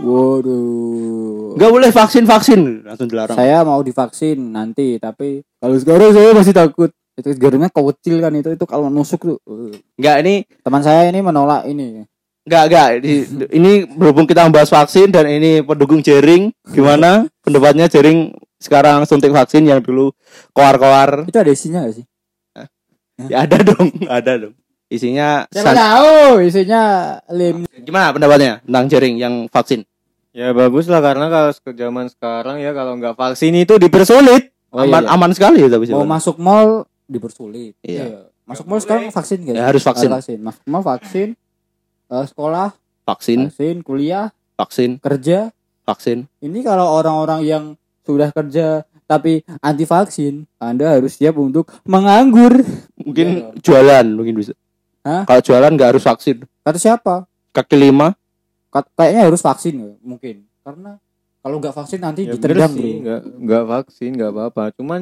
Waduh. 0.02 1.54
Nggak 1.54 1.70
boleh 1.70 1.90
vaksin 1.94 2.26
vaksin 2.26 2.82
langsung 2.82 3.06
dilarang. 3.06 3.38
Saya 3.38 3.62
mau 3.62 3.78
divaksin 3.78 4.38
nanti, 4.50 4.98
tapi 4.98 5.46
kalau 5.62 5.76
sekarang 5.78 6.10
saya 6.10 6.34
masih 6.34 6.54
takut. 6.54 6.90
Itu 7.14 7.30
jarumnya 7.32 7.70
kecil 7.70 8.18
kan 8.18 8.34
itu 8.34 8.50
itu 8.50 8.64
kalau 8.64 8.88
nusuk 8.88 9.20
tuh. 9.20 9.38
uh. 9.44 9.70
Nggak 9.94 10.16
ini 10.20 10.34
Teman 10.60 10.82
saya 10.82 11.06
ini 11.06 11.20
menolak 11.20 11.64
ini. 11.64 12.02
nggak 12.44 12.64
nggak 12.66 12.88
Di- 13.00 13.24
ini 13.52 13.88
berhubung 13.88 14.28
kita 14.28 14.44
membahas 14.44 14.68
vaksin 14.68 15.08
dan 15.08 15.24
ini 15.24 15.64
pendukung 15.64 16.04
jaring 16.04 16.52
gimana 16.68 17.24
pendapatnya 17.40 17.88
jaring 17.88 18.36
sekarang 18.60 19.08
suntik 19.08 19.32
vaksin 19.32 19.64
yang 19.64 19.80
dulu 19.80 20.12
koar-koar 20.52 21.24
Itu 21.24 21.40
ada 21.40 21.48
isinya 21.48 21.88
gak 21.88 21.94
sih? 21.94 22.04
ya 23.24 23.48
ada 23.48 23.64
dong 23.64 23.88
ada 24.20 24.32
dong 24.36 24.54
isinya 24.92 25.48
Siapa 25.48 25.72
san- 25.72 25.78
tahu 25.78 26.44
isinya 26.44 26.82
lem. 27.30 27.64
gimana 27.78 28.12
pendapatnya 28.12 28.60
tentang 28.60 28.84
jaring 28.88 29.16
yang 29.16 29.34
vaksin 29.48 29.88
Ya 30.34 30.50
bagus 30.50 30.84
lah 30.84 30.98
karena 30.98 31.30
kalau 31.30 31.48
ke 31.54 31.72
zaman 31.72 32.10
sekarang 32.10 32.58
ya 32.58 32.74
kalau 32.74 32.98
nggak 32.98 33.14
vaksin 33.14 33.54
itu 33.54 33.78
dipersulit. 33.78 34.50
Oh, 34.68 34.82
aman 34.82 35.00
iya, 35.00 35.06
iya. 35.06 35.14
aman 35.14 35.30
sekali 35.30 35.62
ya 35.62 35.70
tapi 35.70 35.86
Mau 35.88 36.02
masuk 36.04 36.36
mall 36.36 36.90
dipersulit. 37.06 37.74
Iya. 37.80 38.28
Masuk 38.44 38.64
mall 38.64 38.78
sekarang 38.78 39.08
vaksin 39.08 39.40
guys. 39.42 39.56
Ya, 39.56 39.64
harus 39.64 39.80
vaksin. 39.80 40.10
vaksin. 40.10 40.38
Masuk 40.38 40.62
mall 40.64 40.82
vaksin. 40.82 41.28
Eh, 42.04 42.24
sekolah 42.28 42.76
vaksin 43.02 43.48
vaksin, 43.48 43.76
kuliah, 43.80 44.28
vaksin 44.54 44.96
kerja. 44.98 45.48
vaksin 45.84 46.24
Ini 46.38 46.60
kalau 46.60 46.88
orang-orang 46.94 47.40
yang 47.42 47.64
sudah 48.00 48.28
kerja 48.28 48.80
tapi 49.04 49.40
anti 49.58 49.84
vaksin, 49.84 50.48
Anda 50.56 50.96
harus 50.96 51.12
siap 51.12 51.36
untuk 51.36 51.68
menganggur. 51.84 52.64
mungkin 52.96 53.52
jualan 53.60 54.04
mungkin 54.08 54.32
bisa 54.32 54.56
Hah? 55.00 55.28
kalau 55.28 55.40
jualan 55.40 55.68
nggak 55.68 55.90
harus 55.92 56.04
vaksin 56.04 56.44
Kata 56.60 56.80
siapa? 56.80 57.28
kaki 57.52 57.76
lima 57.76 58.16
Kat- 58.68 58.88
Kayaknya 58.92 59.22
harus 59.28 59.40
vaksin 59.40 59.74
ya, 59.76 59.92
mungkin. 60.00 60.36
Karena 60.60 60.96
kalau 61.40 61.56
nggak 61.60 61.76
vaksin 61.76 62.00
nanti 62.00 62.24
Ya 62.24 62.34
ditendang, 62.34 62.72
sih, 62.72 62.80
Bro. 62.80 63.00
nggak 63.04 63.20
nggak 63.44 63.64
vaksin 63.68 64.10
nggak 64.12 64.30
apa-apa, 64.32 64.62
cuman 64.74 65.00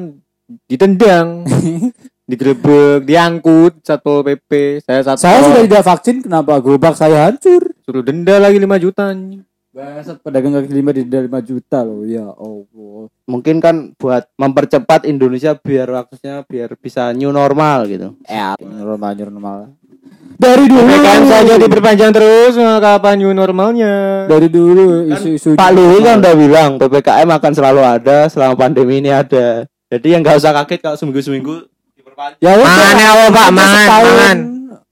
ditendang, 0.67 1.47
digerebek, 2.29 3.03
diangkut 3.03 3.83
satpol 3.83 4.23
pp. 4.23 4.81
Saya 4.83 5.03
satpol 5.03 5.23
Saya 5.23 5.39
sudah 5.43 5.61
tidak 5.67 5.83
vaksin, 5.85 6.15
kenapa 6.23 6.59
gerobak 6.63 6.95
saya 6.97 7.29
hancur? 7.29 7.73
suruh 7.83 8.03
denda 8.03 8.39
lagi 8.39 8.57
5 8.57 8.83
juta. 8.83 9.11
Bangsat 9.73 10.21
pedagang 10.21 10.53
kaki 10.53 10.69
lima 10.69 10.93
di 10.93 11.01
5 11.01 11.27
juta 11.41 11.81
loh. 11.81 12.05
Ya 12.05 12.29
Allah. 12.29 13.09
mungkin 13.25 13.57
kan 13.57 13.95
buat 13.97 14.29
mempercepat 14.37 15.09
Indonesia 15.09 15.57
biar 15.57 15.89
waktunya 15.89 16.45
biar 16.45 16.75
bisa 16.77 17.09
new 17.15 17.31
normal 17.31 17.87
gitu 17.89 18.13
Ya, 18.27 18.53
normal 18.59 19.17
normal. 19.17 19.73
Dari 20.33 20.65
dulu 20.67 20.81
PPKM 20.83 21.23
saja 21.29 21.53
diperpanjang 21.55 22.11
terus, 22.11 22.53
nah, 22.57 22.81
kapan 22.81 23.15
new 23.21 23.31
normalnya? 23.31 24.25
dari 24.27 24.47
dulu 24.49 25.07
isu-isu 25.09 25.55
Pak 25.55 25.71
Luhut 25.71 26.03
kan 26.03 26.19
udah 26.19 26.35
bilang 26.35 26.71
ppkm 26.81 27.29
akan 27.31 27.51
selalu 27.53 27.81
ada 27.81 28.17
selama 28.27 28.53
pandemi 28.57 28.99
ini 28.99 29.11
ada 29.13 29.65
jadi 29.93 30.07
yang 30.09 30.21
nggak 30.21 30.37
usah 30.37 30.51
kaget 30.57 30.79
kalau 30.81 30.97
seminggu 30.97 31.21
seminggu 31.21 31.55
diperpanjang 31.93 32.41
Ya 32.41 32.51
udah. 32.53 32.65
Mangan 32.65 32.97
apa, 32.97 33.23
Pak? 33.29 33.45
Kita 33.45 33.51
Mangan, 33.53 33.77
setahun, 33.77 34.11
mangan. 34.11 34.39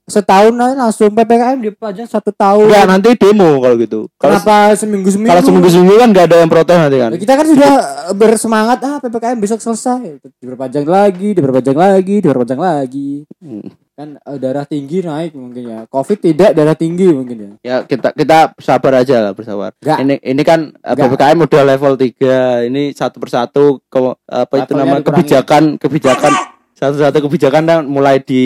Setahun 0.02 0.52
aja 0.52 0.74
langsung 0.76 1.10
PPKM 1.10 1.58
dipanjang 1.62 2.08
satu 2.10 2.30
tahun. 2.34 2.66
Enggak 2.68 2.84
nanti 2.84 3.08
demo 3.14 3.50
kalau 3.58 3.76
gitu 3.78 4.00
kalau 4.18 4.34
Kenapa 4.36 4.74
seminggu 4.74 5.08
seminggu? 5.08 5.30
kalau 5.30 5.42
seminggu 5.42 5.68
seminggu 5.70 5.94
kan 5.96 6.08
nggak 6.10 6.26
ada 6.26 6.36
yang 6.42 6.50
protes 6.50 6.76
nanti 6.76 6.96
kan 6.98 7.10
Kita 7.14 7.32
kan 7.38 7.46
sudah 7.46 7.72
bersemangat 8.12 8.78
ah 8.82 8.96
PPKM 8.98 9.38
besok 9.38 9.62
selesai. 9.62 10.18
Diperpanjang 10.42 10.84
lagi, 10.84 11.28
diperpanjang 11.32 11.78
lagi, 11.78 12.14
diperpanjang 12.18 12.60
lagi. 12.60 13.10
Hmm. 13.38 13.62
Kan 13.92 14.16
eh, 14.16 14.38
darah 14.38 14.64
tinggi 14.64 14.98
naik 15.00 15.32
mungkin 15.32 15.64
ya. 15.64 15.80
Covid 15.86 16.18
tidak 16.18 16.50
darah 16.52 16.72
tinggi 16.72 17.12
mungkin 17.12 17.36
ya. 17.36 17.52
ya 17.62 17.76
kita 17.82 18.10
kita 18.10 18.56
sabar 18.56 18.98
aja 18.98 19.20
lah 19.20 19.32
bersabar 19.32 19.76
Nggak. 19.76 19.98
ini 20.00 20.14
ini 20.18 20.42
kan 20.42 20.72
eh, 20.72 20.96
ppkm 20.96 21.38
udah 21.38 21.62
level 21.66 21.92
3 21.94 22.72
ini 22.72 22.82
satu 22.90 23.16
persatu 23.16 23.84
ke, 23.84 23.98
apa 24.26 24.54
itu 24.58 24.72
namanya 24.72 25.04
kebijakan 25.04 25.76
kebijakan 25.76 26.32
satu-satu 26.72 27.20
kebijakan 27.22 27.62
kan 27.62 27.80
mulai 27.84 28.18
di 28.18 28.42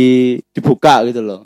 dibuka 0.50 1.06
gitu 1.06 1.22
loh 1.22 1.40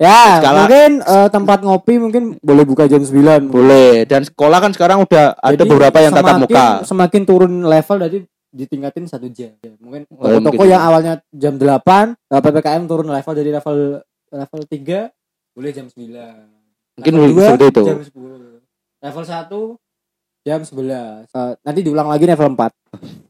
Ya, 0.00 0.42
Skala- 0.42 0.66
mungkin 0.66 0.90
eh, 0.98 1.28
tempat 1.30 1.58
ngopi 1.62 1.94
mungkin 1.94 2.22
boleh 2.40 2.66
buka 2.66 2.90
jam 2.90 2.98
9. 2.98 3.46
boleh 3.46 4.02
dan 4.02 4.26
sekolah 4.26 4.58
kan 4.58 4.74
sekarang 4.74 4.98
udah 4.98 5.36
ada 5.36 5.54
Jadi 5.54 5.68
beberapa 5.68 5.94
yang 6.00 6.10
tatap 6.10 6.26
semakin- 6.32 6.42
muka 6.42 6.66
Semakin 6.82 7.22
turun 7.22 7.52
level 7.62 7.96
jadi 8.00 8.18
ditingkatin 8.52 9.04
satu 9.04 9.26
jam. 9.26 9.56
Ya, 9.58 9.72
Mungkin 9.76 10.04
Oh, 10.12 10.28
toko-toko 10.28 10.44
mungkin. 10.54 10.70
yang 10.70 10.82
awalnya 10.82 11.12
jam 11.28 11.56
8, 11.56 12.14
eh, 12.14 12.38
PPKM 12.38 12.82
turun 12.84 13.08
level 13.08 13.32
dari 13.32 13.50
level 13.50 13.76
level 14.30 14.60
3 14.62 15.08
boleh 15.50 15.70
jam 15.70 15.88
9. 15.88 16.48
Mungkin 16.94 17.12
level 17.12 17.30
dua, 17.30 17.46
seperti 17.50 17.66
itu. 17.66 17.82
Jam 17.82 17.98
10. 17.98 18.60
Level 19.00 19.24
1 19.24 19.60
jam 20.42 20.60
11. 20.60 21.26
Eh, 21.28 21.52
nanti 21.60 21.80
diulang 21.80 22.06
lagi 22.06 22.24
level 22.24 22.48
4. 22.50 22.70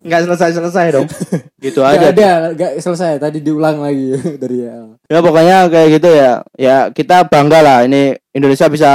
nggak 0.02 0.22
selesai 0.26 0.50
selesai 0.52 0.86
dong 0.90 1.06
gitu 1.64 1.78
Gak 1.80 1.94
aja 1.94 2.06
ada, 2.10 2.30
gak 2.52 2.72
selesai. 2.76 3.16
Tadi 3.16 3.38
diulang 3.38 3.78
lagi 3.78 4.10
dari 4.42 4.66
ya. 4.66 4.90
ya 5.06 5.18
pokoknya 5.18 5.56
kayak 5.66 5.88
gitu 5.92 6.08
ya 6.10 6.32
ya 6.52 6.76
kita 6.90 7.24
bangga 7.24 7.58
lah 7.58 7.78
ini 7.82 8.14
Indonesia 8.30 8.66
bisa 8.66 8.92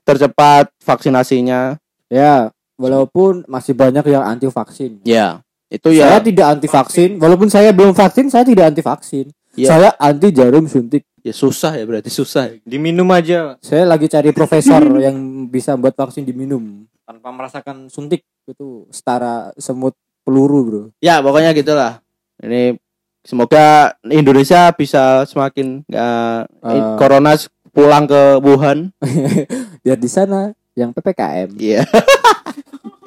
tercepat 0.00 0.70
vaksinasinya 0.78 1.76
Ya, 2.06 2.50
walaupun 2.76 3.42
masih 3.44 3.72
banyak 3.72 4.06
yang 4.06 4.22
anti 4.22 4.46
vaksin. 4.46 5.02
ya 5.02 5.42
itu 5.74 5.88
Saya 5.90 6.16
ya 6.16 6.22
tidak 6.22 6.46
anti 6.48 6.68
vaksin, 6.68 7.10
walaupun 7.18 7.48
saya 7.48 7.70
belum 7.70 7.92
vaksin, 7.92 8.26
saya 8.28 8.42
tidak 8.42 8.70
anti 8.70 8.80
vaksin. 8.80 9.26
Iya. 9.54 9.68
Saya 9.68 9.88
anti 9.96 10.28
jarum 10.30 10.66
suntik. 10.66 11.02
ya 11.24 11.32
susah 11.32 11.72
ya 11.72 11.88
berarti 11.88 12.12
susah 12.12 12.52
Diminum 12.62 13.08
aja. 13.08 13.56
Saya 13.64 13.88
lagi 13.88 14.06
cari 14.06 14.28
profesor 14.30 14.84
yang 15.00 15.16
bisa 15.48 15.72
buat 15.72 15.92
vaksin 15.92 16.20
diminum 16.20 16.84
tanpa 17.04 17.28
merasakan 17.28 17.88
suntik 17.88 18.24
itu 18.44 18.84
setara 18.88 19.48
semut 19.56 19.92
peluru, 20.20 20.60
Bro. 20.64 20.82
ya 20.98 21.20
pokoknya 21.20 21.52
gitulah 21.52 22.00
ini 22.40 22.76
semoga 23.20 23.92
Indonesia 24.04 24.68
bisa 24.72 25.24
semakin 25.24 25.84
ya, 25.84 26.44
Eh. 26.60 26.96
corona 26.96 27.36
pulang 27.72 28.04
ke 28.04 28.36
Wuhan 28.40 28.92
Biar 29.84 29.96
di 29.96 30.08
sana 30.08 30.52
yang 30.72 30.92
PPKM. 30.92 31.56
iya 31.56 31.84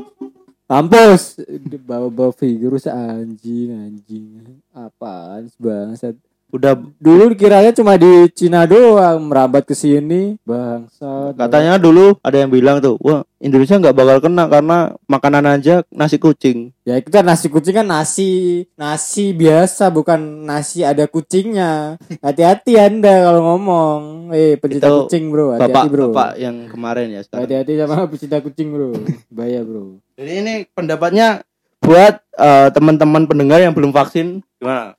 Mampus 0.67 1.39
bawa-bawa 1.87 2.35
virus 2.35 2.91
anjing 2.91 3.71
anjing. 3.71 4.59
Apaan 4.75 5.47
bangsat. 5.55 6.19
Udah 6.47 6.73
Dulu 6.97 7.35
kiranya 7.35 7.75
cuma 7.75 7.99
di 7.99 8.31
Cina 8.31 8.63
doang 8.63 9.19
merambat 9.27 9.67
ke 9.67 9.75
sini, 9.75 10.39
bangsat. 10.41 11.35
katanya 11.35 11.75
dulu 11.75 12.15
ada 12.23 12.37
yang 12.39 12.47
bilang 12.47 12.79
tuh 12.79 12.95
wah 13.03 13.21
Indonesia 13.37 13.77
nggak 13.77 13.93
bakal 13.93 14.17
kena 14.23 14.49
karena 14.49 14.77
makanan 15.05 15.45
aja 15.45 15.85
nasi 15.93 16.17
kucing 16.17 16.71
Ya 16.81 16.95
itu 16.97 17.11
kan 17.11 17.27
nasi 17.27 17.51
kucing 17.51 17.75
kan 17.75 17.85
nasi 17.85 18.63
nasi 18.79 19.35
biasa 19.35 19.91
bukan 19.91 20.47
nasi 20.47 20.87
ada 20.87 21.03
kucingnya. 21.03 21.99
Hati-hati 22.23 22.79
Anda 22.79 23.27
kalau 23.27 23.43
ngomong. 23.43 24.31
Eh 24.31 24.55
pencinta 24.55 24.87
Itu 24.87 25.03
kucing 25.03 25.27
bro, 25.27 25.51
bapak 25.51 25.67
hati-hati 25.67 25.87
bro. 25.91 26.05
bapak 26.15 26.31
yang 26.39 26.55
kemarin 26.71 27.11
ya 27.11 27.21
sekarang 27.27 27.43
Hati-hati 27.43 27.71
sama 27.75 28.07
pencinta 28.07 28.39
kucing 28.39 28.71
bro. 28.71 28.95
Bahaya 29.27 29.67
bro. 29.67 29.99
Jadi 30.15 30.31
ini 30.31 30.53
pendapatnya 30.71 31.43
buat 31.83 32.23
eh, 32.39 32.67
teman-teman 32.71 33.27
pendengar 33.27 33.59
yang 33.59 33.75
belum 33.75 33.91
vaksin 33.91 34.39
gimana? 34.57 34.95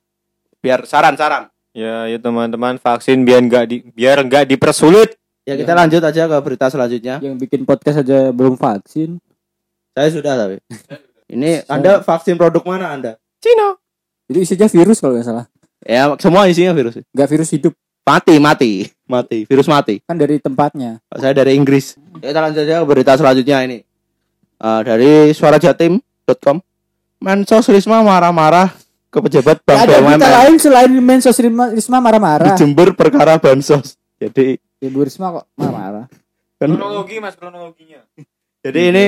Biar 0.59 0.83
saran-saran. 0.83 1.47
Ya, 1.71 2.09
ya 2.09 2.17
teman-teman 2.17 2.75
vaksin 2.81 3.23
biar 3.23 3.39
nggak 3.45 3.65
di 3.69 3.77
biar 3.93 4.25
nggak 4.25 4.49
dipersulit. 4.49 5.15
Ya 5.47 5.55
kita 5.55 5.73
lanjut 5.73 6.01
aja 6.03 6.27
ke 6.27 6.37
berita 6.43 6.67
selanjutnya. 6.67 7.21
Yang 7.23 7.35
bikin 7.47 7.61
podcast 7.63 8.03
aja 8.03 8.33
belum 8.35 8.59
vaksin. 8.59 9.17
Saya 9.95 10.09
sudah 10.11 10.33
tapi. 10.35 10.57
Ini 11.33 11.69
Anda 11.69 12.01
vaksin 12.01 12.35
produk 12.35 12.65
mana 12.65 12.91
Anda? 12.91 13.11
Cina. 13.39 13.77
Itu 14.25 14.41
isinya 14.41 14.67
virus 14.67 14.97
kalau 14.99 15.17
nggak 15.17 15.27
salah. 15.27 15.45
Ya 15.85 16.09
semua 16.17 16.49
isinya 16.49 16.73
virus. 16.75 16.99
Nggak 17.13 17.29
virus 17.31 17.49
hidup 17.53 17.73
Mati, 18.09 18.41
mati, 18.41 18.89
mati. 19.05 19.45
Virus 19.45 19.69
mati. 19.69 20.01
kan 20.01 20.17
dari 20.17 20.41
tempatnya. 20.41 20.97
Saya 21.13 21.29
dari 21.29 21.53
Inggris. 21.53 21.93
Ya, 22.17 22.33
Kita 22.33 22.41
lanjut 22.41 22.65
aja 22.65 22.81
ke 22.81 22.85
berita 22.89 23.13
selanjutnya 23.13 23.57
ini. 23.69 23.85
Eh, 24.57 24.81
dari 24.81 25.29
suarajatim.com. 25.29 26.57
Mensos 27.21 27.69
Risma 27.69 28.01
marah-marah 28.01 28.73
ke 29.09 29.17
pejabat 29.19 29.57
Bank 29.65 29.77
ada 29.83 29.97
BUMN 29.99 30.21
lain 30.21 30.55
selain 30.61 30.91
Mensos 31.01 31.33
Risma, 31.35 31.73
di 31.73 31.81
marah-marah. 31.81 32.53
Jember 32.53 32.93
perkara 32.93 33.41
bansos. 33.41 33.97
Jadi 34.21 34.55
Ibu 34.79 35.01
Risma 35.01 35.33
kok 35.33 35.45
marah-marah. 35.57 36.05
kan 36.59 36.69
Kronologi 36.69 37.17
Mas 37.17 37.39
kronologinya. 37.39 38.03
jadi 38.59 38.79
ini 38.91 39.05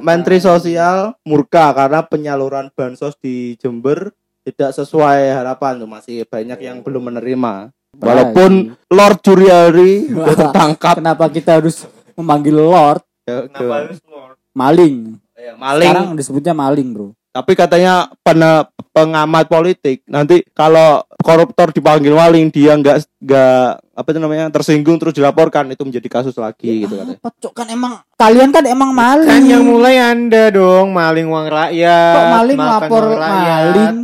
Menteri 0.00 0.38
Sosial 0.38 1.18
murka 1.26 1.74
karena 1.74 2.06
penyaluran 2.06 2.70
bansos 2.70 3.18
di 3.18 3.58
Jember 3.58 4.14
tidak 4.42 4.70
sesuai 4.72 5.34
harapan 5.34 5.82
tuh 5.82 5.90
masih 5.90 6.22
banyak 6.24 6.58
yang 6.58 6.78
belum 6.80 7.10
menerima. 7.10 7.74
Walaupun 7.92 8.72
Lord 8.88 9.18
Juriari 9.20 10.08
udah 10.08 10.32
tertangkap 10.32 10.96
Kenapa 10.96 11.28
kita 11.28 11.60
harus 11.60 11.84
memanggil 12.16 12.56
Lord 12.56 13.04
ya, 13.28 13.44
Kenapa 13.44 13.60
ke- 13.60 13.78
harus 13.84 13.98
Lord? 14.08 14.36
maling? 14.56 14.96
ya, 15.36 15.52
maling 15.58 15.90
Sekarang 15.90 16.08
disebutnya 16.16 16.54
maling, 16.56 16.88
Bro. 16.94 17.12
Tapi 17.32 17.52
katanya 17.56 18.12
pena, 18.20 18.68
pengamat 18.92 19.48
politik 19.48 20.04
nanti 20.04 20.44
kalau 20.52 21.00
koruptor 21.24 21.72
dipanggil 21.72 22.12
maling 22.12 22.52
dia 22.52 22.76
nggak 22.76 23.08
nggak 23.24 23.68
apa 23.96 24.08
itu 24.12 24.18
namanya 24.20 24.52
tersinggung 24.52 25.00
terus 25.00 25.16
dilaporkan 25.16 25.72
itu 25.72 25.80
menjadi 25.80 26.08
kasus 26.12 26.36
lagi 26.36 26.84
gitu 26.84 26.92
katanya. 27.00 27.16
Apa, 27.24 27.32
Cok? 27.40 27.52
kan 27.56 27.66
emang 27.72 27.92
kalian 28.20 28.52
kan 28.52 28.64
emang 28.68 28.92
maling. 28.92 29.32
Kan 29.32 29.48
yang 29.48 29.64
mulai 29.64 29.96
Anda 29.96 30.52
dong, 30.52 30.92
maling 30.92 31.24
uang 31.24 31.48
rakyat. 31.48 32.12
Kok 32.12 32.28
maling 32.36 32.58
lapor 32.60 33.04
maling? 33.16 33.94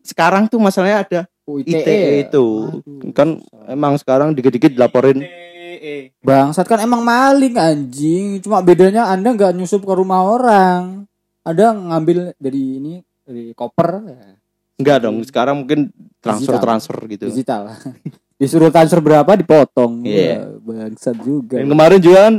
Sekarang 0.00 0.48
tuh 0.48 0.60
masalahnya 0.60 1.04
ada 1.04 1.20
Oh, 1.44 1.60
ITE 1.60 2.24
itu. 2.24 2.72
Aduh. 2.80 3.12
Kan 3.12 3.44
emang 3.68 4.00
sekarang 4.00 4.32
dikit-dikit 4.32 4.72
dilaporin 4.72 5.20
Eh, 5.84 6.16
Bangsat 6.24 6.64
kan 6.64 6.80
emang 6.80 7.04
maling 7.04 7.60
anjing. 7.60 8.40
Cuma 8.40 8.64
bedanya 8.64 9.12
Anda 9.12 9.36
nggak 9.36 9.52
nyusup 9.52 9.84
ke 9.84 9.92
rumah 9.92 10.24
orang. 10.24 11.04
Ada 11.44 11.76
ngambil 11.76 12.32
dari 12.40 12.62
ini 12.80 12.94
dari 13.20 13.52
koper 13.52 13.88
ya, 14.08 14.20
enggak 14.80 14.98
dong. 15.04 15.16
Sekarang 15.28 15.64
mungkin 15.64 15.92
transfer 16.24 16.56
Digital. 16.56 16.64
transfer 16.64 16.96
gitu. 17.08 17.24
digital. 17.28 17.62
Disuruh 18.40 18.72
transfer 18.72 18.98
berapa 18.98 19.32
dipotong. 19.38 20.02
Iya. 20.02 20.58
Wah, 20.58 20.88
bangsat 20.88 21.16
juga. 21.22 21.60
Dan 21.60 21.70
kemarin 21.70 22.00
juga 22.02 22.18
kan 22.26 22.34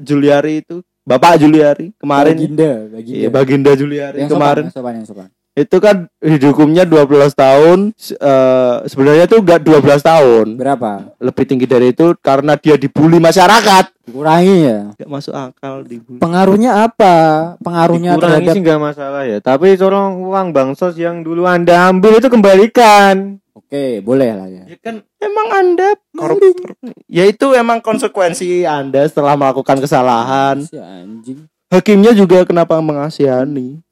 Juliari 0.00 0.64
itu 0.64 0.80
Bapak 1.06 1.38
Juliari 1.38 1.94
kemarin 2.02 2.34
Baginda, 2.34 2.72
Baginda. 2.90 3.18
Iya, 3.22 3.28
Baginda 3.30 3.72
Juliari 3.78 4.16
yang 4.26 4.30
kemarin 4.30 4.64
sopan, 4.74 4.94
yang 4.98 5.06
sopan, 5.06 5.22
yang 5.22 5.28
sopan. 5.30 5.35
Itu 5.56 5.76
kan 5.80 6.04
dihukumnya 6.20 6.84
12 6.84 7.32
tahun 7.32 7.78
eh, 7.96 8.76
sebenarnya 8.84 9.24
tuh 9.24 9.40
enggak 9.40 9.64
12 9.64 10.04
tahun 10.04 10.46
Berapa? 10.60 11.16
lebih 11.16 11.44
tinggi 11.48 11.64
dari 11.64 11.96
itu 11.96 12.12
karena 12.20 12.60
dia 12.60 12.76
dibully 12.76 13.16
masyarakat 13.16 13.96
Dikurangi 14.06 14.56
ya. 14.62 14.80
Gak 14.94 15.10
masuk 15.10 15.34
akal 15.34 15.82
dibully 15.82 16.22
Pengaruhnya 16.22 16.86
apa? 16.86 17.16
Pengaruhnya 17.58 18.14
Dikurangi 18.14 18.22
terhadap 18.22 18.52
sih 18.54 18.62
nggak 18.62 18.78
masalah 18.78 19.22
ya. 19.26 19.38
Tapi 19.42 19.74
tolong 19.74 20.22
uang 20.30 20.54
bansos 20.54 20.94
yang 20.94 21.26
dulu 21.26 21.42
Anda 21.42 21.90
ambil 21.90 22.22
itu 22.22 22.30
kembalikan. 22.30 23.42
Oke, 23.50 23.98
boleh 24.06 24.30
lah 24.30 24.46
ya. 24.46 24.62
ya 24.70 24.78
kan 24.78 25.02
emang 25.18 25.48
anda 25.50 25.88
koruptor 26.14 26.76
ya 27.08 27.24
itu 27.26 27.50
emang 27.50 27.82
konsekuensi 27.82 28.62
anda 28.62 29.02
setelah 29.08 29.34
melakukan 29.34 29.80
kesalahan 29.80 30.62
Si 30.62 30.76
anjing. 30.78 31.50
hakimnya 31.66 32.14
juga 32.14 32.46
kenapa 32.46 32.78
mengasihani 32.78 33.82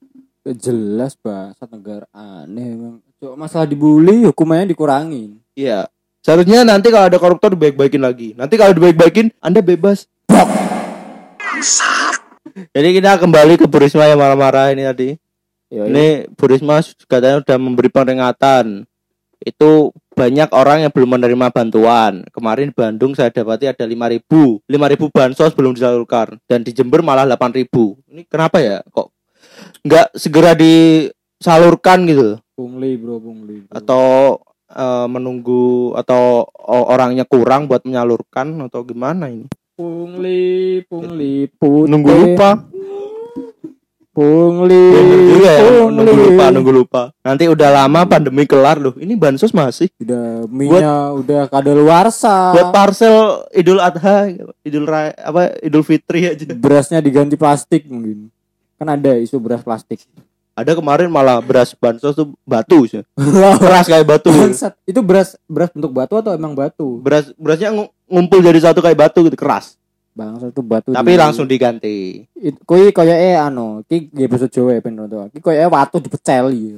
jelas 0.53 1.17
bahasa 1.17 1.65
negara 1.73 2.05
aneh 2.13 2.77
emang. 2.77 3.01
Cuma 3.17 3.49
masalah 3.49 3.65
dibully 3.65 4.29
hukumannya 4.29 4.77
dikurangin. 4.77 5.41
Iya. 5.57 5.89
Seharusnya 6.21 6.65
nanti 6.69 6.93
kalau 6.93 7.09
ada 7.09 7.17
koruptor 7.17 7.57
dibaik-baikin 7.57 8.01
lagi. 8.01 8.37
Nanti 8.37 8.61
kalau 8.61 8.77
dibaik-baikin, 8.77 9.33
Anda 9.41 9.65
bebas. 9.65 10.09
Bok. 10.29 10.49
Jadi 12.75 12.89
kita 12.97 13.21
kembali 13.21 13.61
ke 13.61 13.65
Bu 13.69 13.77
Risma 13.81 14.09
yang 14.09 14.21
marah-marah 14.21 14.73
ini 14.73 14.85
tadi. 14.85 15.09
Ya, 15.73 15.89
Ini 15.89 16.29
Bu 16.33 16.45
Risma 16.49 16.81
katanya 17.09 17.41
sudah 17.41 17.59
memberi 17.61 17.89
peringatan. 17.89 18.89
Itu 19.45 19.93
banyak 20.15 20.49
orang 20.55 20.87
yang 20.87 20.93
belum 20.95 21.19
menerima 21.19 21.47
bantuan. 21.51 22.25
Kemarin 22.31 22.71
di 22.71 22.75
Bandung 22.75 23.13
saya 23.13 23.29
dapati 23.29 23.69
ada 23.69 23.85
5000 23.85 24.65
5000 24.65 25.13
bansos 25.13 25.53
belum 25.53 25.77
disalurkan 25.77 26.41
dan 26.49 26.65
di 26.65 26.71
Jember 26.71 27.03
malah 27.03 27.27
8000 27.29 27.69
Ini 28.15 28.23
kenapa 28.31 28.63
ya? 28.63 28.81
Kok 28.89 29.14
nggak 29.85 30.17
segera 30.17 30.53
disalurkan 30.57 32.07
gitu? 32.09 32.39
pungli 32.55 32.95
bro, 32.95 33.19
pungli. 33.19 33.67
bro. 33.67 33.73
atau 33.75 34.39
eh, 34.71 35.07
menunggu 35.11 35.93
atau 35.99 36.47
orangnya 36.69 37.27
kurang 37.27 37.67
buat 37.67 37.83
menyalurkan 37.83 38.55
atau 38.67 38.87
gimana 38.87 39.29
ini? 39.29 39.51
pungli, 39.75 40.83
pungli, 40.87 41.51
putih. 41.51 41.91
Nunggu 41.91 42.11
lupa. 42.15 42.51
Pungli, 44.15 44.95
ya, 45.43 45.59
pungli. 45.59 45.95
nunggu 45.99 46.15
lupa, 46.15 46.45
nunggu 46.55 46.71
lupa. 46.73 47.03
Nanti 47.27 47.51
udah 47.51 47.83
lama 47.83 48.07
pandemi 48.07 48.47
kelar 48.47 48.79
loh. 48.79 48.95
Ini 48.95 49.19
bansos 49.19 49.51
masih 49.51 49.91
Udah 49.99 50.47
minyak, 50.47 51.19
udah 51.19 51.43
kadaluarsa. 51.51 52.55
buat 52.55 52.71
parcel 52.71 53.43
Idul 53.51 53.83
Adha, 53.83 54.31
Idul 54.63 54.87
Raya, 54.87 55.19
apa 55.19 55.59
Idul 55.59 55.83
Fitri 55.83 56.31
aja. 56.31 56.47
Berasnya 56.55 57.03
diganti 57.03 57.35
plastik 57.35 57.91
mungkin. 57.91 58.31
Kan 58.75 58.89
ada 58.89 59.15
isu 59.15 59.39
beras 59.39 59.61
plastik. 59.61 60.03
Ada 60.55 60.73
kemarin 60.73 61.11
malah 61.11 61.43
beras 61.43 61.75
bansos 61.75 62.15
tuh 62.15 62.31
batu 62.43 62.87
sih. 62.87 63.03
Keras 63.63 63.87
kayak 63.87 64.07
batu. 64.07 64.31
Bangsat. 64.31 64.79
Itu 64.85 65.03
beras 65.03 65.35
beras 65.45 65.71
bentuk 65.71 65.91
batu 65.91 66.15
atau 66.15 66.31
emang 66.31 66.55
batu? 66.55 67.03
Beras 67.03 67.35
berasnya 67.35 67.75
ngu- 67.75 67.91
ngumpul 68.07 68.39
jadi 68.39 68.63
satu 68.63 68.79
kayak 68.79 68.95
batu 69.01 69.27
gitu 69.27 69.35
keras. 69.35 69.75
Bangsat 70.15 70.55
itu 70.55 70.63
batu. 70.63 70.95
Tapi 70.95 71.11
di- 71.11 71.19
langsung 71.19 71.43
diganti. 71.45 72.23
It- 72.39 72.63
Kui 72.63 72.95
kaya 72.95 73.15
eh 73.15 73.35
anu, 73.35 73.83
ki 73.83 74.15
nggih 74.15 74.31
basa 74.31 74.47
Jawa 74.47 74.75
ya 74.75 74.81
ben 74.81 74.95
to. 74.95 75.27
Ki 75.35 75.43
kaya 75.43 75.67
watu 75.67 75.99
dipeceli. 75.99 76.71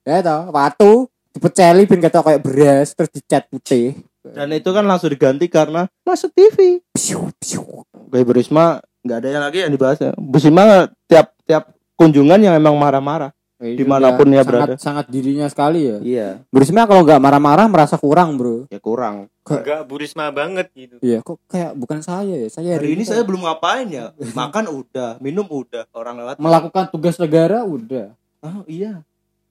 Ya 0.00 0.22
toh, 0.22 0.40
watu 0.48 0.90
dipeceli 1.30 1.90
ben 1.90 1.98
ketok 1.98 2.22
kayak 2.24 2.42
beras 2.42 2.94
terus 2.94 3.10
dicat 3.10 3.50
putih. 3.50 3.98
Dan 4.22 4.54
itu 4.54 4.70
kan 4.70 4.86
langsung 4.86 5.10
diganti 5.10 5.50
karena 5.50 5.90
masuk 6.04 6.30
TV. 6.30 6.78
Piu, 6.94 7.26
piu. 7.34 7.82
Kayak 8.06 8.22
Bu 8.22 8.32
Risma 8.34 8.78
nggak 9.04 9.18
ada 9.20 9.28
yang 9.28 9.44
lagi 9.44 9.58
yang 9.64 9.72
dibahas 9.72 9.98
ya. 10.00 10.12
Bu 10.16 10.36
Risma 10.36 10.88
tiap 11.08 11.32
tiap 11.44 11.64
kunjungan 12.00 12.40
yang 12.40 12.54
emang 12.56 12.76
marah-marah. 12.80 13.32
Ini 13.60 13.76
Di 13.76 13.84
mana 13.84 14.16
pun 14.16 14.24
udah 14.24 14.32
dia 14.32 14.42
berada. 14.48 14.64
sangat, 14.72 14.80
sangat 14.80 15.06
dirinya 15.12 15.44
sekali 15.44 15.84
ya. 15.84 15.98
Iya. 16.00 16.28
Berisma 16.48 16.88
kalau 16.88 17.04
nggak 17.04 17.20
marah-marah 17.20 17.68
merasa 17.68 18.00
kurang 18.00 18.40
bro. 18.40 18.64
Ya 18.72 18.80
kurang. 18.80 19.28
Enggak 19.44 19.84
burisma 19.84 20.32
banget 20.32 20.72
gitu. 20.72 20.96
Iya, 21.04 21.20
kok 21.20 21.36
kayak 21.44 21.76
bukan 21.76 22.00
saya 22.00 22.40
ya. 22.40 22.48
Saya 22.48 22.80
Hari 22.80 22.96
ini 22.96 23.04
saya 23.04 23.20
belum 23.20 23.44
ngapain 23.44 23.84
ya. 23.92 24.16
Makan 24.16 24.64
udah, 24.72 25.20
minum 25.20 25.44
udah. 25.44 25.84
Orang 25.92 26.16
lewat. 26.16 26.40
melakukan 26.40 26.88
tugas 26.88 27.20
negara 27.20 27.60
udah. 27.60 28.16
Oh 28.40 28.64
iya. 28.64 29.04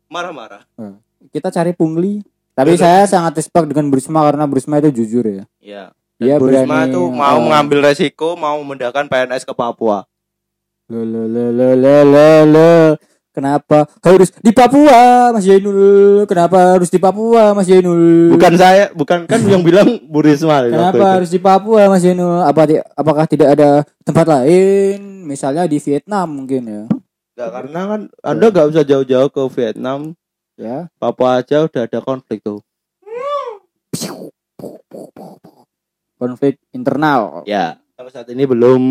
Marah-marah. 0.10 0.66
Kita 1.30 1.54
cari 1.54 1.78
pungli. 1.78 2.26
Tapi 2.58 2.82
saya 2.82 3.06
sangat 3.06 3.38
respect 3.38 3.70
dengan 3.70 3.94
Berisma 3.94 4.26
karena 4.26 4.50
Berisma 4.50 4.82
itu 4.82 4.90
jujur 5.06 5.22
ya. 5.22 5.44
Iya. 5.62 5.84
Dan 6.20 6.36
Bu 6.36 6.52
Risma 6.52 6.84
berani, 6.84 6.92
tuh 6.92 7.08
mau 7.16 7.38
eh, 7.40 7.44
mengambil 7.48 7.80
resiko, 7.88 8.36
mau 8.36 8.60
memindahkan 8.60 9.08
PNS 9.08 9.48
ke 9.48 9.56
Papua. 9.56 10.04
Lo 10.92 11.00
lo 11.08 11.24
lo 11.32 11.46
lo 11.56 11.68
lo 11.80 11.96
lo 12.04 12.30
lo. 12.44 12.72
Kenapa 13.32 13.88
harus 14.04 14.36
di 14.36 14.52
Papua 14.52 15.32
Mas 15.32 15.48
Jainul? 15.48 16.28
Kenapa 16.28 16.76
harus 16.76 16.92
di 16.92 17.00
Papua 17.00 17.56
Mas 17.56 17.72
Jainul? 17.72 18.36
Bukan 18.36 18.54
saya, 18.60 18.92
bukan 18.92 19.24
kan 19.32 19.40
yang 19.48 19.64
bilang 19.64 19.96
Bu 20.12 20.20
Risma. 20.20 20.68
Kenapa 20.68 21.00
itu. 21.00 21.08
harus 21.08 21.30
di 21.32 21.40
Papua 21.40 21.88
Mas 21.88 22.04
Jainul? 22.04 22.44
Apa 22.44 22.68
apakah 23.00 23.24
tidak 23.24 23.56
ada 23.56 23.88
tempat 24.04 24.28
lain? 24.28 25.24
Misalnya 25.24 25.72
di 25.72 25.80
Vietnam 25.80 26.28
mungkin 26.28 26.62
ya. 26.68 26.84
Nggak, 27.40 27.50
karena 27.56 27.82
kan 27.88 28.02
Anda 28.20 28.46
nggak 28.52 28.68
usah 28.76 28.84
jauh-jauh 28.84 29.32
ke 29.32 29.42
Vietnam. 29.56 30.20
Ya. 30.60 30.92
Papua 31.00 31.40
aja 31.40 31.64
udah 31.64 31.88
ada 31.88 32.00
konflik 32.04 32.44
tuh. 32.44 32.60
Konflik 36.20 36.60
internal. 36.70 37.48
Ya. 37.48 37.80
Sampai 37.96 38.12
saat 38.12 38.28
ini 38.28 38.44
belum 38.44 38.82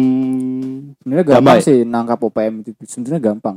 Sebenarnya 0.98 1.24
gampang 1.24 1.60
Damai. 1.60 1.64
sih 1.64 1.84
nangkap 1.84 2.18
OPM 2.18 2.54
itu. 2.60 2.72
Sebenarnya 2.82 3.20
gampang. 3.32 3.56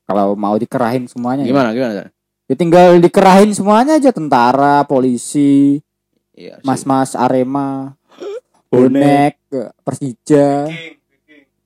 Kalau 0.00 0.38
mau 0.38 0.54
dikerahin 0.54 1.10
semuanya. 1.10 1.42
ya. 1.42 1.50
gimana 1.50 1.74
gimana? 1.74 2.10
Ya 2.46 2.54
tinggal 2.54 2.98
dikerahin 2.98 3.50
semuanya 3.50 3.98
aja 3.98 4.12
tentara, 4.12 4.84
polisi, 4.84 5.82
Iya. 6.34 6.58
sih. 6.58 6.66
mas-mas 6.66 7.14
Arema, 7.14 7.94
Bonek. 8.70 9.38
Persija, 9.82 10.66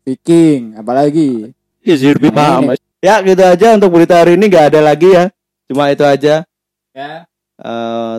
Viking, 0.04 0.76
apalagi. 0.76 1.52
Ya, 1.80 1.94
Zirbi 1.96 2.28
Nah, 2.28 2.36
paham. 2.60 2.62
Ya 2.98 3.22
gitu 3.22 3.40
aja 3.40 3.76
untuk 3.78 3.94
berita 3.94 4.20
hari 4.20 4.34
ini 4.36 4.44
nggak 4.46 4.74
ada 4.74 4.80
lagi 4.82 5.08
ya. 5.08 5.32
Cuma 5.64 5.88
itu 5.88 6.02
aja. 6.02 6.44
Ya. 6.92 7.12
Eh 7.56 8.16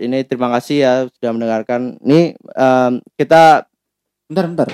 ini 0.00 0.24
terima 0.24 0.48
kasih 0.50 0.76
ya 0.78 0.92
sudah 1.10 1.30
mendengarkan. 1.30 2.00
Ini 2.00 2.20
em, 2.34 2.92
kita 3.14 3.68
Bentar, 4.24 4.46
bentar. 4.46 4.68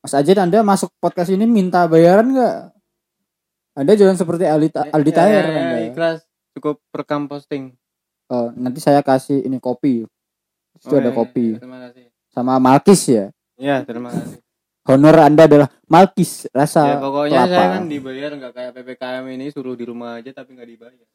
Mas 0.00 0.12
Ajit, 0.12 0.32
Anda 0.34 0.64
masuk 0.64 0.88
podcast 0.96 1.28
ini 1.28 1.44
minta 1.44 1.84
bayaran 1.84 2.32
nggak? 2.32 2.56
Anda 3.76 3.92
jangan 3.92 4.16
seperti 4.16 4.42
Aldi, 4.42 4.68
Aldi 4.72 5.12
Taher. 5.12 5.44
Ya, 5.44 5.52
Anda. 5.52 5.78
ikhlas 5.84 6.18
cukup 6.52 6.80
rekam 6.90 7.28
posting. 7.28 7.76
Oh, 8.26 8.48
nanti 8.50 8.80
saya 8.80 9.00
kasih 9.00 9.40
ini 9.40 9.56
kopi. 9.58 10.08
Itu 10.74 10.90
Oh, 10.90 10.96
ada 10.96 11.10
iya, 11.10 11.14
kopi. 11.14 11.46
iya, 11.52 11.60
Terima 11.60 11.78
kasih. 11.84 12.04
Sama 12.28 12.56
Malkis 12.56 13.02
ya. 13.04 13.24
Ya, 13.54 13.84
terima 13.84 14.08
kasih. 14.08 14.40
Honor 14.88 15.16
Anda 15.20 15.44
adalah 15.44 15.68
Malkis 15.84 16.48
rasa 16.48 16.80
ya 16.86 16.96
pokoknya 16.96 17.44
kelapa. 17.44 17.52
saya 17.52 17.68
kan 17.76 17.84
dibayar 17.84 18.30
nggak 18.32 18.52
kayak 18.56 18.72
PPKM 18.72 19.24
ini 19.28 19.46
suruh 19.52 19.76
di 19.76 19.84
rumah 19.84 20.16
aja 20.16 20.32
tapi 20.32 20.56
nggak 20.56 20.68
dibayar. 20.70 21.06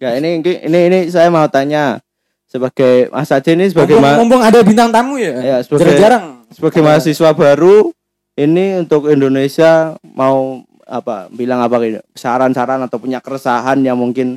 Ya 0.00 0.16
ini 0.16 0.40
ini 0.40 0.52
ini, 0.64 0.78
ini 0.88 0.98
saya 1.12 1.28
mau 1.28 1.44
tanya 1.46 2.00
sebagai 2.48 3.12
Mas 3.12 3.28
Aceh 3.28 3.52
ini 3.52 3.68
sebagai 3.68 4.00
mumpung, 4.00 4.28
mumpung 4.28 4.42
ada 4.42 4.62
bintang 4.64 4.88
tamu 4.94 5.20
ya. 5.20 5.34
ya, 5.42 5.56
sebagai 5.60 5.92
Jarang-jarang. 5.92 6.24
sebagai 6.54 6.80
mahasiswa 6.80 7.30
baru 7.36 7.92
ini 8.34 8.80
untuk 8.80 9.10
Indonesia 9.12 9.98
mau 10.02 10.62
apa 10.84 11.32
bilang 11.32 11.64
apa 11.64 11.76
gitu 11.80 12.00
saran-saran 12.12 12.80
atau 12.84 13.00
punya 13.00 13.18
keresahan 13.20 13.80
yang 13.80 13.96
mungkin 13.96 14.36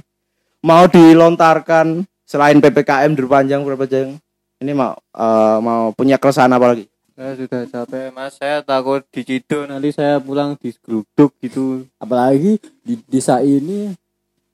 mau 0.64 0.88
dilontarkan 0.88 2.08
selain 2.24 2.60
PPKM 2.60 3.14
diperpanjang 3.16 3.62
berapa 3.64 3.86
jam 3.88 4.16
ini 4.64 4.72
mau 4.74 4.96
eh, 4.96 5.58
mau 5.62 5.92
punya 5.94 6.20
keresahan 6.20 6.52
apa 6.52 6.76
lagi 6.76 6.86
Saya 7.18 7.34
sudah 7.34 7.62
capek 7.66 8.14
mas, 8.14 8.38
saya 8.38 8.62
takut 8.62 9.02
diciduk 9.10 9.66
nanti 9.66 9.90
saya 9.90 10.22
pulang 10.22 10.54
digeruduk 10.54 11.34
gitu. 11.42 11.90
Apalagi 11.98 12.62
di 12.86 12.94
desa 13.10 13.42
ini 13.42 13.90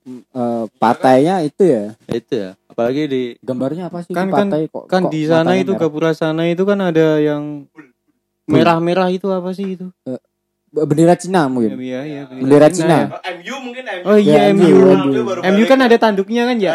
eh, 0.06 0.64
partainya 0.78 1.42
itu 1.42 1.64
ya. 1.64 1.84
Ya, 2.06 2.16
itu 2.16 2.34
ya 2.34 2.52
apalagi 2.68 3.06
di 3.06 3.22
Gambarnya 3.38 3.94
apa 3.94 4.02
sih 4.02 4.12
Kan- 4.12 4.28
itu 4.28 4.36
partai 4.36 4.62
kok? 4.66 4.84
Kan 4.90 5.02
kok 5.06 5.12
di 5.14 5.22
sana 5.30 5.54
itu 5.54 5.72
merah? 5.72 5.82
Gapura 5.86 6.12
sana 6.12 6.44
itu 6.50 6.64
kan 6.66 6.80
ada 6.82 7.22
yang 7.22 7.70
merah-merah 8.50 9.08
itu 9.14 9.30
apa 9.30 9.54
sih 9.54 9.78
itu? 9.78 9.88
bendera 10.74 11.14
Cina 11.14 11.46
mungkin. 11.46 11.78
Iya 11.78 12.02
iya. 12.02 12.22
Bendera 12.26 12.66
Cina. 12.74 13.14
ya. 13.14 13.22
MU 13.38 13.56
mungkin 13.62 13.86
MU 13.86 14.10
Oh 14.10 14.18
iya 14.18 14.50
Ya, 14.50 14.58
MU. 14.58 14.74
MU. 15.06 15.22
MU 15.38 15.64
kan 15.70 15.80
ada 15.86 15.98
tanduknya 16.02 16.50
kan 16.50 16.58
ya? 16.58 16.74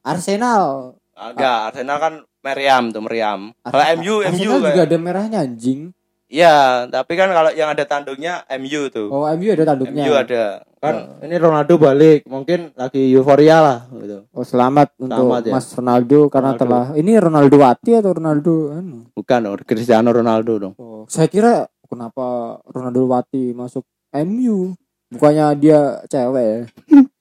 Arsenal. 0.00 0.96
enggak 1.12 1.58
Arsenal 1.70 1.98
kan 2.00 2.14
Meriam 2.42 2.90
tuh 2.90 2.98
Meriam 3.04 3.54
kalau 3.62 3.84
MU 4.00 4.02
MU 4.02 4.26
Arsenal 4.26 4.58
juga 4.58 4.70
kayak 4.72 4.86
ada 4.88 4.96
merahnya 4.98 5.38
anjing. 5.44 5.92
Iya, 6.32 6.88
tapi 6.88 7.12
kan 7.14 7.28
kalau 7.28 7.52
yang 7.52 7.68
ada 7.68 7.84
tanduknya 7.84 8.40
MU 8.56 8.88
tuh. 8.88 9.12
Oh, 9.12 9.28
MU 9.28 9.52
ada 9.52 9.64
tanduknya. 9.68 10.08
MU 10.08 10.12
ada. 10.16 10.64
Kan 10.82 11.22
ini 11.22 11.38
Ronaldo 11.38 11.78
balik, 11.78 12.26
mungkin 12.26 12.74
lagi 12.74 13.14
euforia 13.14 13.62
lah 13.62 13.78
gitu. 14.02 14.26
Oh, 14.34 14.42
selamat, 14.42 14.98
untuk 14.98 15.30
Selamat 15.30 15.42
ya. 15.46 15.52
Mas 15.54 15.66
Ronaldo 15.78 16.18
karena 16.26 16.58
Ronaldo. 16.58 16.62
telah 16.66 16.84
ini 16.98 17.12
Ronaldo 17.22 17.56
Wati 17.62 17.90
atau 17.94 18.10
Ronaldo 18.10 18.54
anu? 18.74 18.98
Bukan 19.14 19.40
oh, 19.46 19.54
Cristiano 19.62 20.10
Ronaldo 20.10 20.52
dong. 20.58 20.74
Oh, 20.82 21.06
saya 21.06 21.30
kira 21.30 21.70
kenapa 21.86 22.58
Ronaldo 22.66 23.06
Wati 23.06 23.54
masuk 23.54 23.86
MU? 24.26 24.74
Bukannya 25.14 25.54
dia 25.54 26.02
cewek 26.10 26.42
ya? 26.42 26.60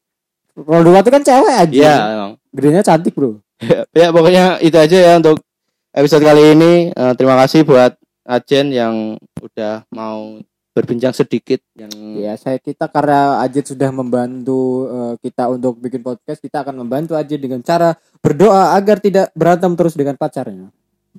Ronaldo 0.65 0.89
Wati 0.97 1.09
kan 1.13 1.21
cewek 1.21 1.53
aja. 1.53 1.69
Iya, 1.69 1.95
emang. 2.17 2.31
Gedenya 2.57 2.81
cantik, 2.81 3.13
Bro. 3.13 3.45
ya 4.01 4.09
pokoknya 4.09 4.57
itu 4.65 4.73
aja 4.73 4.97
ya 4.97 5.13
untuk 5.21 5.37
episode 5.93 6.25
kali 6.25 6.57
ini. 6.57 6.73
Eh, 6.89 7.13
terima 7.13 7.37
kasih 7.37 7.61
buat 7.61 7.93
Ajen 8.25 8.73
yang 8.73 9.21
udah 9.37 9.85
mau 9.93 10.41
berbincang 10.71 11.11
sedikit 11.11 11.59
yang 11.73 11.91
Ya, 12.15 12.33
saya 12.35 12.55
kita 12.55 12.87
karena 12.87 13.39
Ajit 13.39 13.67
sudah 13.67 13.91
membantu 13.91 14.59
eh, 14.87 15.13
kita 15.21 15.47
untuk 15.47 15.77
bikin 15.77 15.99
podcast, 15.99 16.39
kita 16.39 16.63
akan 16.63 16.79
membantu 16.79 17.13
Ajit 17.13 17.37
dengan 17.37 17.59
cara 17.59 17.91
berdoa 18.19 18.71
agar 18.73 18.97
tidak 18.97 19.31
berantem 19.33 19.71
terus 19.75 19.93
dengan 19.93 20.15
pacarnya. 20.15 20.71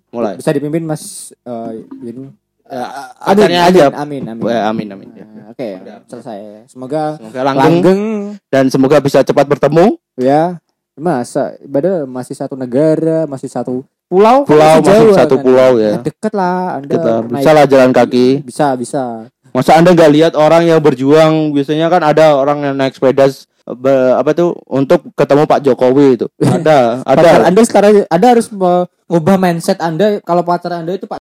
mulai. 0.09 0.37
Bisa 0.37 0.51
dipimpin 0.51 0.83
Mas 0.83 1.37
eh, 1.39 1.73
ini. 2.03 2.33
Ya, 2.65 2.89
Amin, 3.21 3.45
pacarnya 3.45 3.61
amin, 3.61 3.71
aja. 3.71 3.85
amin, 3.93 4.23
amin. 4.25 4.43
Eh, 4.47 4.63
amin 4.63 4.89
amin. 4.91 5.09
Ya. 5.13 5.27
Nah, 5.27 5.47
Oke, 5.53 5.69
selesai. 6.07 6.39
Semoga 6.67 7.21
Semoga 7.21 7.41
langgeng 7.43 7.61
langgeng 7.61 8.01
dan 8.49 8.65
semoga 8.67 8.97
bisa 8.99 9.21
cepat 9.21 9.45
bertemu. 9.47 10.01
ya. 10.17 10.57
Masa 10.93 11.57
padahal 11.65 12.05
masih 12.05 12.37
satu 12.37 12.53
negara, 12.53 13.25
masih 13.25 13.49
satu 13.49 13.81
pulau, 14.07 14.45
Pulau 14.45 14.77
masih 14.79 15.17
satu 15.17 15.41
kan? 15.41 15.43
pulau 15.43 15.71
ya. 15.77 15.97
Deket 15.99 16.33
lah 16.33 16.77
Anda 16.77 17.25
bisa 17.27 17.51
lah 17.51 17.65
jalan 17.65 17.91
kaki. 17.91 18.45
Bisa, 18.45 18.77
bisa. 18.77 19.25
Masa 19.53 19.77
Anda 19.77 19.93
nggak 19.93 20.13
lihat 20.17 20.33
orang 20.33 20.65
yang 20.65 20.81
berjuang 20.81 21.53
biasanya 21.53 21.93
kan 21.93 22.01
ada 22.01 22.41
orang 22.41 22.65
yang 22.65 22.75
naik 22.77 22.97
sepeda 22.97 23.29
be- 23.69 24.15
apa 24.17 24.33
tuh 24.33 24.57
untuk 24.65 25.13
ketemu 25.13 25.45
Pak 25.45 25.61
Jokowi 25.61 26.07
itu. 26.17 26.27
Ada, 26.41 27.05
Pacar 27.05 27.41
ada. 27.45 27.53
Anda 27.53 27.63
sekarang 27.69 27.93
Anda 28.09 28.27
harus 28.33 28.49
mengubah 28.49 29.37
mindset 29.37 29.79
Anda 29.85 30.25
kalau 30.25 30.41
pacar 30.41 30.73
Anda 30.73 30.97
itu 30.97 31.05
Pak 31.05 31.21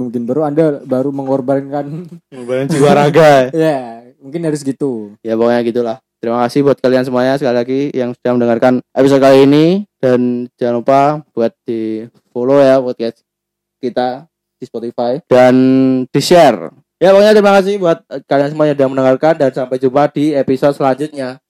mungkin 0.00 0.24
baru 0.28 0.44
Anda 0.48 0.80
baru 0.84 1.08
mengorbankan 1.12 2.08
Ngumpulin 2.32 2.68
jiwa 2.68 2.92
raga. 2.92 3.48
ya, 3.56 4.04
mungkin 4.20 4.40
harus 4.44 4.60
gitu. 4.60 5.16
ya 5.24 5.36
pokoknya 5.36 5.60
gitulah. 5.64 5.96
Terima 6.20 6.36
kasih 6.44 6.60
buat 6.60 6.76
kalian 6.76 7.08
semuanya 7.08 7.40
sekali 7.40 7.56
lagi 7.56 7.80
yang 7.96 8.12
sudah 8.12 8.36
mendengarkan 8.36 8.84
episode 8.92 9.24
kali 9.24 9.48
ini 9.48 9.88
dan 10.04 10.52
jangan 10.60 10.84
lupa 10.84 11.00
buat 11.32 11.56
di 11.64 12.04
follow 12.28 12.60
ya 12.60 12.76
podcast 12.76 13.24
kita 13.80 14.28
di 14.60 14.64
Spotify 14.68 15.24
dan 15.24 15.56
di 16.04 16.20
share. 16.20 16.68
Ya 17.00 17.16
pokoknya 17.16 17.32
terima 17.32 17.56
kasih 17.56 17.80
buat 17.80 18.04
kalian 18.28 18.52
semua 18.52 18.68
yang 18.68 18.76
sudah 18.76 18.90
mendengarkan 18.92 19.34
dan 19.40 19.48
sampai 19.56 19.80
jumpa 19.80 20.12
di 20.12 20.36
episode 20.36 20.76
selanjutnya. 20.76 21.40